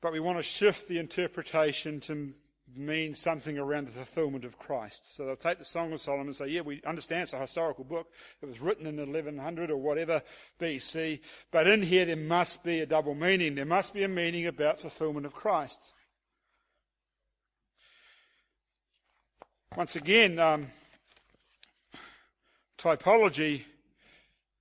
[0.00, 2.32] but we want to shift the interpretation to
[2.76, 5.14] mean something around the fulfillment of Christ.
[5.14, 7.84] So they'll take the Song of Solomon and say, yeah, we understand it's a historical
[7.84, 8.12] book.
[8.40, 10.22] It was written in 1100 or whatever
[10.60, 11.20] BC,
[11.50, 13.56] but in here there must be a double meaning.
[13.56, 15.92] There must be a meaning about fulfillment of Christ.
[19.76, 20.68] Once again, um,
[22.84, 23.62] typology,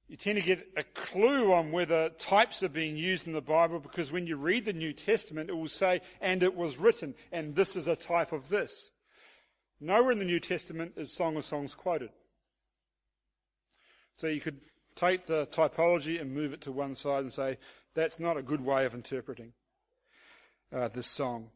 [0.07, 3.79] you tend to get a clue on whether types are being used in the Bible
[3.79, 7.55] because when you read the New Testament, it will say, and it was written, and
[7.55, 8.91] this is a type of this.
[9.81, 12.11] Nowhere in the New Testament is Song of Songs quoted.
[14.15, 14.61] So you could
[14.95, 17.57] take the typology and move it to one side and say,
[17.93, 19.51] that's not a good way of interpreting
[20.71, 21.49] uh, this song.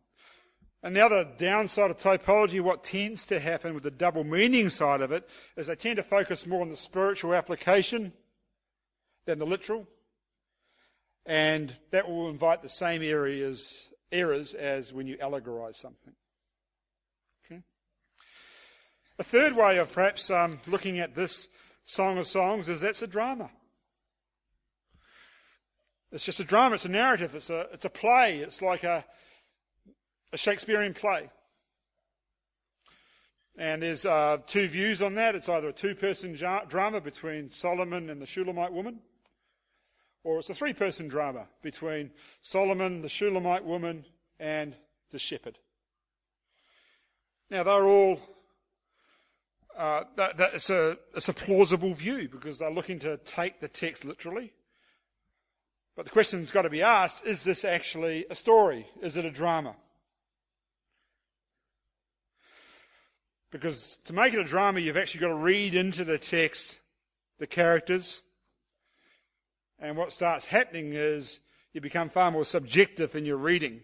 [0.84, 5.02] And the other downside of typology, what tends to happen with the double meaning side
[5.02, 8.14] of it, is they tend to focus more on the spiritual application
[9.26, 9.88] than the literal.
[11.26, 16.14] And that will invite the same areas, errors as when you allegorize something.
[17.46, 17.62] Okay?
[19.20, 21.50] A third way of perhaps um, looking at this
[21.84, 23.50] Song of Songs is that's a drama.
[26.12, 29.04] It's just a drama, it's a narrative, it's a, it's a play, it's like a,
[30.32, 31.30] a Shakespearean play.
[33.58, 35.34] And there's uh, two views on that.
[35.34, 39.00] It's either a two person drama between Solomon and the Shulamite woman,
[40.24, 42.12] or it's a three person drama between
[42.42, 44.06] Solomon, the Shulamite woman,
[44.40, 44.76] and
[45.12, 45.58] the shepherd.
[47.50, 48.20] Now, they're all,
[49.76, 53.70] uh, that, that, it's, a, it's a plausible view because they're looking to take the
[53.70, 54.54] text literally.
[55.96, 58.86] But the question's got to be asked is this actually a story?
[59.02, 59.76] Is it a drama?
[63.58, 66.80] Because to make it a drama, you've actually got to read into the text
[67.40, 68.22] the characters.
[69.80, 71.40] And what starts happening is
[71.78, 73.82] You become far more subjective in your reading.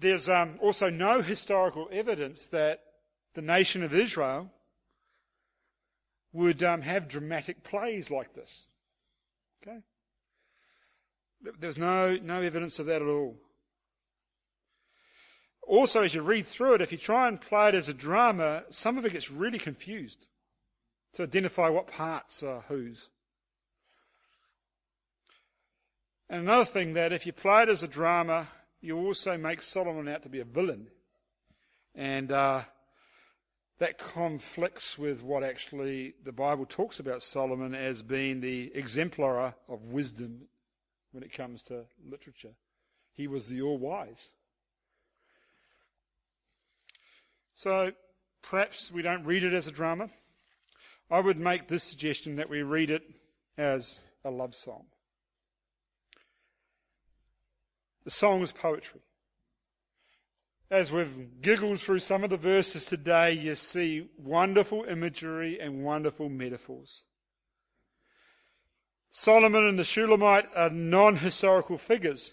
[0.00, 2.80] There's um, also no historical evidence that
[3.34, 4.50] the nation of Israel
[6.32, 8.66] would um, have dramatic plays like this.
[9.62, 9.78] Okay?
[11.60, 13.36] There's no, no evidence of that at all.
[15.66, 18.64] Also, as you read through it, if you try and play it as a drama,
[18.70, 20.26] some of it gets really confused
[21.14, 23.10] to identify what parts are whose.
[26.28, 28.48] And another thing that if you play it as a drama,
[28.80, 30.88] you also make Solomon out to be a villain.
[31.94, 32.62] And uh,
[33.78, 39.82] that conflicts with what actually the Bible talks about Solomon as being the exemplar of
[39.84, 40.48] wisdom
[41.12, 42.54] when it comes to literature.
[43.12, 44.32] He was the all wise.
[47.54, 47.92] So
[48.42, 50.10] perhaps we don't read it as a drama.
[51.10, 53.02] I would make this suggestion that we read it
[53.58, 54.84] as a love song.
[58.04, 59.00] The song is poetry.
[60.70, 66.30] As we've giggled through some of the verses today, you see wonderful imagery and wonderful
[66.30, 67.04] metaphors.
[69.10, 72.32] Solomon and the Shulamite are non historical figures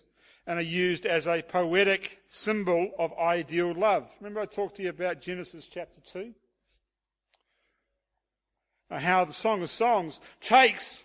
[0.50, 4.12] and are used as a poetic symbol of ideal love.
[4.20, 6.34] Remember, I talked to you about Genesis chapter 2?
[8.89, 11.04] How the Song of Songs takes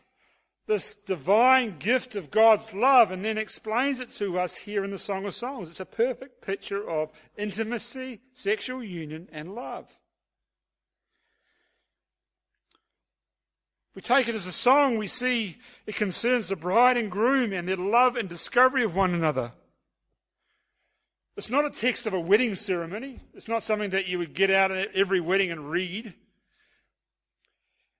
[0.66, 4.98] this divine gift of God's love and then explains it to us here in the
[4.98, 5.68] Song of Songs.
[5.68, 9.94] It's a perfect picture of intimacy, sexual union, and love.
[13.94, 17.68] We take it as a song, we see it concerns the bride and groom and
[17.68, 19.52] their love and discovery of one another.
[21.36, 23.20] It's not a text of a wedding ceremony.
[23.34, 26.14] It's not something that you would get out at every wedding and read.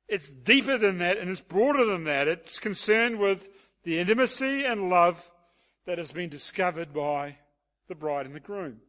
[0.09, 2.29] It's deeper than that and it's broader than that.
[2.29, 3.49] It's concerned with
[3.85, 5.31] the intimacy and love
[5.87, 7.37] that has been discovered by
[7.89, 8.81] the bride and the groom.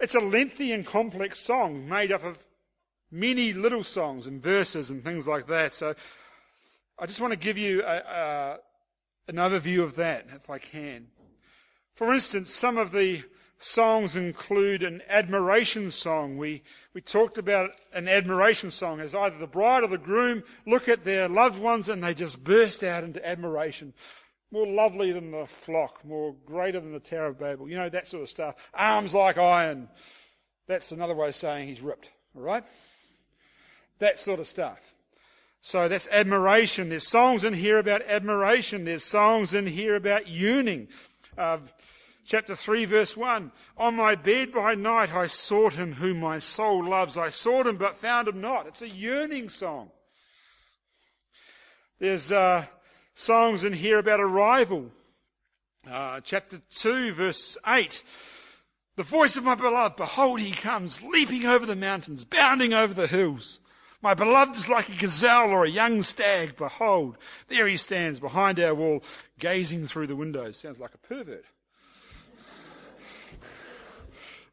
[0.00, 2.44] It's a lengthy and complex song made up of
[3.10, 5.74] many little songs and verses and things like that.
[5.74, 5.94] So
[6.98, 8.58] I just want to give you a, a,
[9.28, 11.06] an overview of that, if I can.
[11.94, 13.22] For instance, some of the
[13.58, 16.36] songs include an admiration song.
[16.36, 20.88] We, we talked about an admiration song as either the bride or the groom look
[20.88, 23.94] at their loved ones and they just burst out into admiration
[24.54, 27.68] more lovely than the flock, more greater than the Tower of Babel.
[27.68, 28.70] You know, that sort of stuff.
[28.72, 29.88] Arms like iron.
[30.68, 32.12] That's another way of saying he's ripped.
[32.36, 32.64] All right?
[33.98, 34.94] That sort of stuff.
[35.60, 36.88] So that's admiration.
[36.88, 38.84] There's songs in here about admiration.
[38.84, 40.86] There's songs in here about yearning.
[41.36, 41.58] Uh,
[42.24, 43.50] chapter 3 verse 1.
[43.76, 47.18] On my bed by night I sought him whom my soul loves.
[47.18, 48.68] I sought him but found him not.
[48.68, 49.90] It's a yearning song.
[51.98, 52.66] There's, uh,
[53.14, 54.90] songs in here about arrival.
[55.90, 58.02] Uh, chapter 2, verse 8.
[58.96, 63.06] The voice of my beloved, behold, he comes, leaping over the mountains, bounding over the
[63.06, 63.60] hills.
[64.02, 66.56] My beloved is like a gazelle or a young stag.
[66.56, 67.16] Behold,
[67.48, 69.02] there he stands behind our wall,
[69.38, 70.58] gazing through the windows.
[70.58, 71.44] Sounds like a pervert.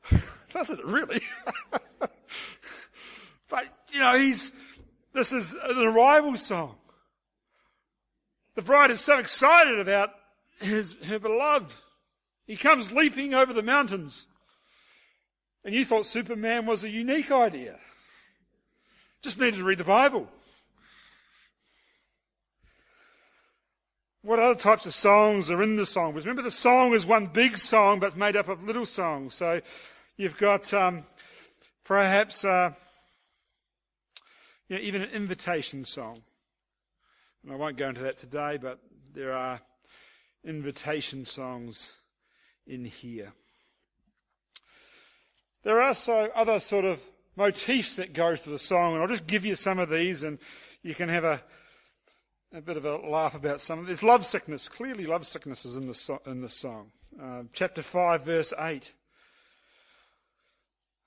[0.54, 1.22] Doesn't it really?
[3.50, 4.54] but, you know, he's,
[5.14, 6.78] this is an arrival song.
[8.62, 10.12] The bride is so excited about
[10.60, 11.74] his, her beloved.
[12.46, 14.28] He comes leaping over the mountains.
[15.66, 17.80] And you thought Superman was a unique idea.
[19.24, 20.30] Just needed to read the Bible.
[24.22, 26.12] What other types of songs are in the song?
[26.12, 29.34] Because remember, the song is one big song, but it's made up of little songs.
[29.34, 29.60] So
[30.18, 31.04] you've got um,
[31.84, 32.74] perhaps uh,
[34.70, 36.22] you know, even an invitation song.
[37.44, 38.80] And I won't go into that today, but
[39.14, 39.62] there are
[40.44, 41.98] invitation songs
[42.68, 43.34] in here.
[45.64, 47.02] There are also other sort of
[47.36, 50.40] motifs that go to the song, and I'll just give you some of these, and
[50.84, 51.42] you can have a,
[52.54, 54.68] a bit of a laugh about some of There's love sickness.
[54.70, 56.92] Clearly, love sickness is in the, so- in the song.
[57.22, 58.94] Uh, chapter 5, verse 8.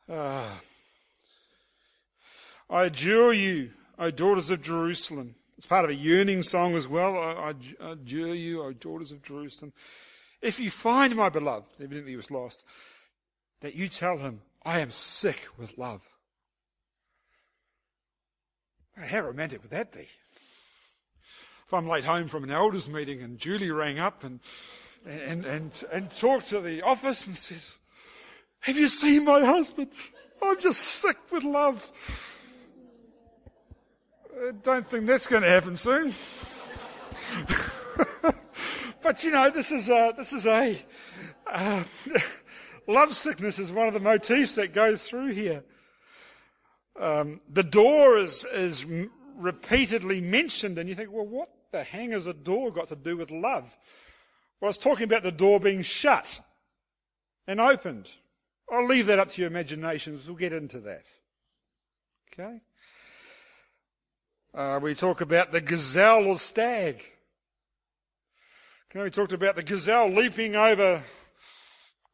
[0.09, 0.51] Uh,
[2.69, 7.17] I adjure you, O daughters of Jerusalem, it's part of a yearning song as well.
[7.17, 9.73] I, I, adjure you, O daughters of Jerusalem.
[10.43, 12.65] If you find my beloved, evidently he was lost,
[13.61, 16.09] that you tell him, I am sick with love.
[18.97, 20.09] How romantic would that be?
[21.67, 24.41] If I'm late home from an elders meeting and Julie rang up and,
[25.07, 27.79] and, and, and talked to the office and says,
[28.61, 29.91] have you seen my husband?
[30.43, 31.91] I'm just sick with love.
[34.37, 36.13] I don't think that's going to happen soon.
[39.03, 40.77] but you know, this is a, this is a,
[41.47, 41.85] uh,
[42.89, 45.63] love sickness is one of the motifs that goes through here.
[46.99, 48.85] Um, the door is, is
[49.37, 53.17] repeatedly mentioned and you think, well, what the hang has a door got to do
[53.17, 53.77] with love?
[54.61, 56.41] Well, it's talking about the door being shut
[57.47, 58.13] and opened.
[58.71, 60.27] I'll leave that up to your imaginations.
[60.27, 61.05] We'll get into that.
[62.33, 62.61] Okay?
[64.55, 67.03] Uh, we talk about the gazelle or stag.
[68.89, 71.03] Okay, we talked about the gazelle leaping over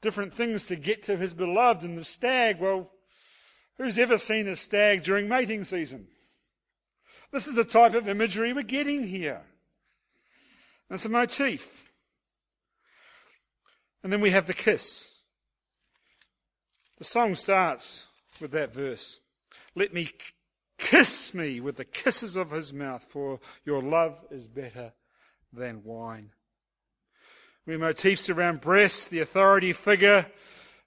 [0.00, 2.90] different things to get to his beloved, and the stag, well,
[3.76, 6.06] who's ever seen a stag during mating season?
[7.30, 9.42] This is the type of imagery we're getting here.
[10.88, 11.92] That's a motif.
[14.02, 15.12] And then we have the kiss.
[16.96, 18.06] The song starts
[18.40, 19.20] with that verse.
[19.74, 20.08] Let me
[20.80, 24.92] kiss me with the kisses of his mouth, for your love is better
[25.52, 26.30] than wine.
[27.66, 30.26] We have motifs around breasts, the authority figure.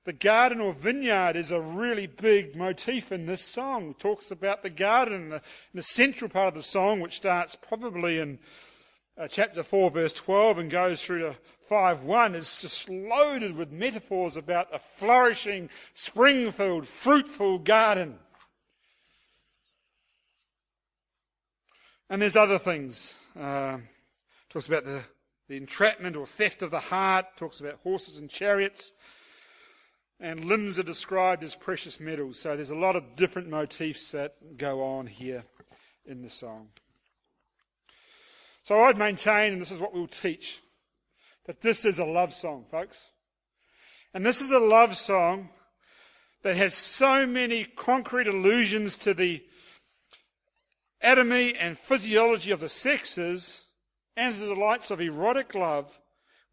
[0.05, 3.91] The garden or vineyard is a really big motif in this song.
[3.91, 5.41] It talks about the garden, the,
[5.73, 8.39] the central part of the song, which starts probably in
[9.17, 11.35] uh, chapter 4, verse 12, and goes through to
[11.69, 18.17] 5 1, is just loaded with metaphors about a flourishing, spring filled, fruitful garden.
[22.09, 23.13] And there's other things.
[23.39, 23.77] Uh,
[24.49, 25.03] talks about the,
[25.47, 28.91] the entrapment or theft of the heart, talks about horses and chariots.
[30.19, 32.39] And limbs are described as precious metals.
[32.39, 35.43] So there's a lot of different motifs that go on here
[36.05, 36.69] in the song.
[38.61, 40.61] So I'd maintain, and this is what we'll teach,
[41.45, 43.11] that this is a love song, folks.
[44.13, 45.49] And this is a love song
[46.43, 49.43] that has so many concrete allusions to the
[51.03, 53.63] anatomy and physiology of the sexes
[54.15, 55.99] and the delights of erotic love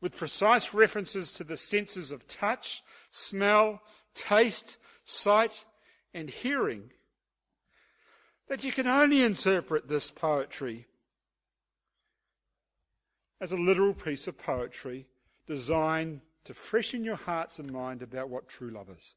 [0.00, 3.80] with precise references to the senses of touch, smell,
[4.14, 5.64] taste, sight,
[6.12, 6.90] and hearing,
[8.48, 10.86] that you can only interpret this poetry
[13.40, 15.06] as a literal piece of poetry
[15.46, 19.14] designed to freshen your hearts and mind about what true love is.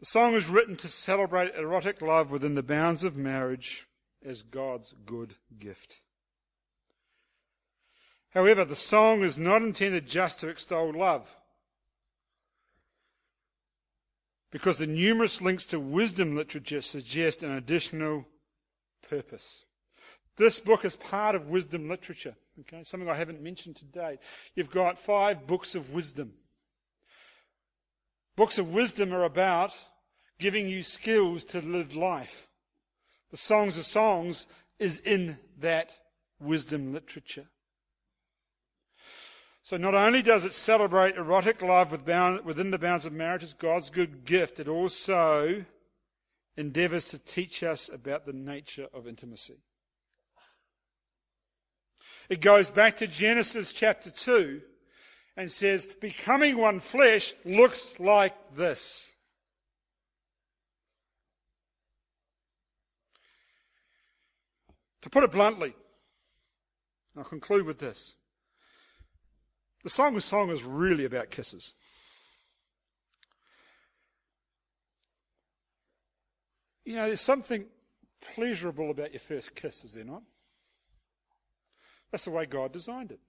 [0.00, 3.86] The song is written to celebrate erotic love within the bounds of marriage
[4.24, 6.00] as God's good gift.
[8.30, 11.34] However, the song is not intended just to extol love.
[14.50, 18.26] Because the numerous links to wisdom literature suggest an additional
[19.08, 19.64] purpose.
[20.36, 22.36] This book is part of wisdom literature.
[22.60, 24.18] Okay, something I haven't mentioned today.
[24.54, 26.34] You've got five books of wisdom.
[28.36, 29.72] Books of wisdom are about
[30.38, 32.48] giving you skills to live life.
[33.30, 34.46] The Songs of Songs
[34.78, 35.96] is in that
[36.38, 37.46] wisdom literature.
[39.62, 43.90] So not only does it celebrate erotic love within the bounds of marriage as God's
[43.90, 45.64] good gift, it also
[46.56, 49.62] endeavours to teach us about the nature of intimacy.
[52.28, 54.60] It goes back to Genesis chapter 2
[55.36, 59.12] and says, becoming one flesh looks like this.
[65.02, 65.74] To put it bluntly,
[67.16, 68.16] I'll conclude with this.
[69.84, 71.74] The Song of Song is really about kisses.
[76.84, 77.66] You know, there's something
[78.34, 80.22] pleasurable about your first kiss, is there not?
[82.10, 83.20] That's the way God designed it.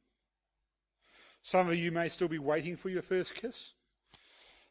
[1.48, 3.72] Some of you may still be waiting for your first kiss.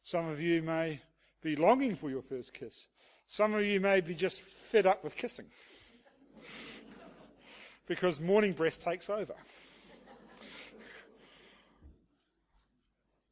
[0.05, 1.01] Some of you may
[1.43, 2.89] be longing for your first kiss.
[3.27, 5.47] Some of you may be just fed up with kissing.
[7.87, 9.33] because morning breath takes over.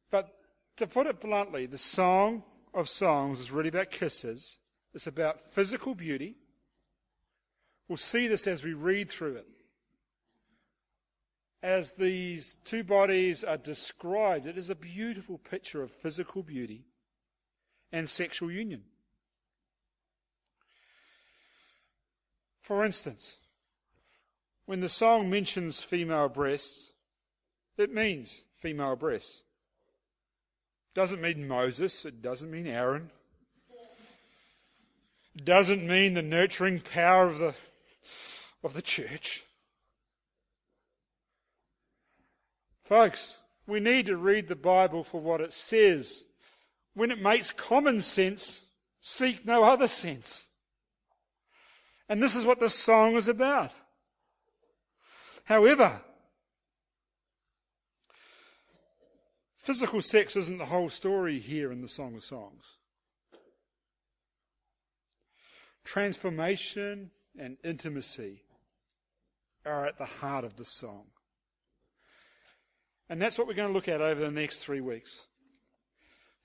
[0.09, 0.33] But
[0.77, 2.41] to put it bluntly, the Song
[2.73, 4.57] of Songs is really about kisses.
[4.95, 6.33] It's about physical beauty.
[7.87, 9.47] We'll see this as we read through it.
[11.65, 16.85] As these two bodies are described, it is a beautiful picture of physical beauty
[17.91, 18.83] and sexual union.
[22.61, 23.37] For instance,
[24.67, 26.91] when the song mentions female breasts,
[27.79, 29.41] it means female breasts.
[30.93, 32.05] Doesn't mean Moses.
[32.05, 33.09] It doesn't mean Aaron.
[35.35, 37.55] It doesn't mean the nurturing power of the,
[38.63, 39.45] of the church.
[42.85, 46.23] Folks, we need to read the Bible for what it says
[46.93, 48.61] when it makes common sense,
[49.01, 50.47] seek no other sense.
[52.07, 53.71] And this is what this song is about.
[55.43, 56.01] However,
[59.57, 62.77] physical sex isn't the whole story here in the Song of Songs.
[65.83, 68.43] Transformation and intimacy
[69.65, 71.07] are at the heart of the song.
[73.09, 75.27] And that's what we're going to look at over the next three weeks.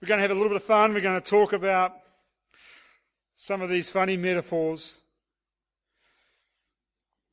[0.01, 0.95] We're going to have a little bit of fun.
[0.95, 1.93] We're going to talk about
[3.37, 4.99] some of these funny metaphors.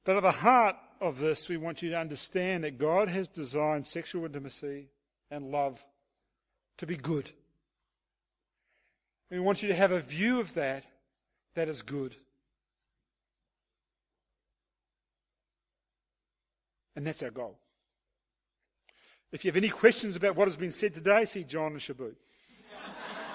[0.06, 3.86] But at the heart of this, we want you to understand that God has designed
[3.86, 4.88] sexual intimacy
[5.30, 5.84] and love
[6.78, 7.32] to be good.
[9.30, 10.86] We want you to have a view of that
[11.56, 12.16] that is good.
[16.96, 17.60] And that's our goal.
[19.32, 22.16] If you have any questions about what has been said today, see John and Shabut.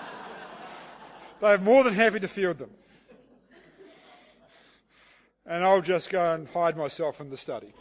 [1.40, 2.70] They're more than happy to field them.
[5.44, 7.74] And I'll just go and hide myself in the study.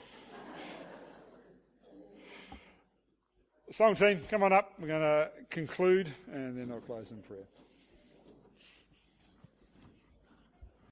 [3.72, 4.74] Song team, come on up.
[4.78, 7.46] We're going to conclude and then I'll close in prayer.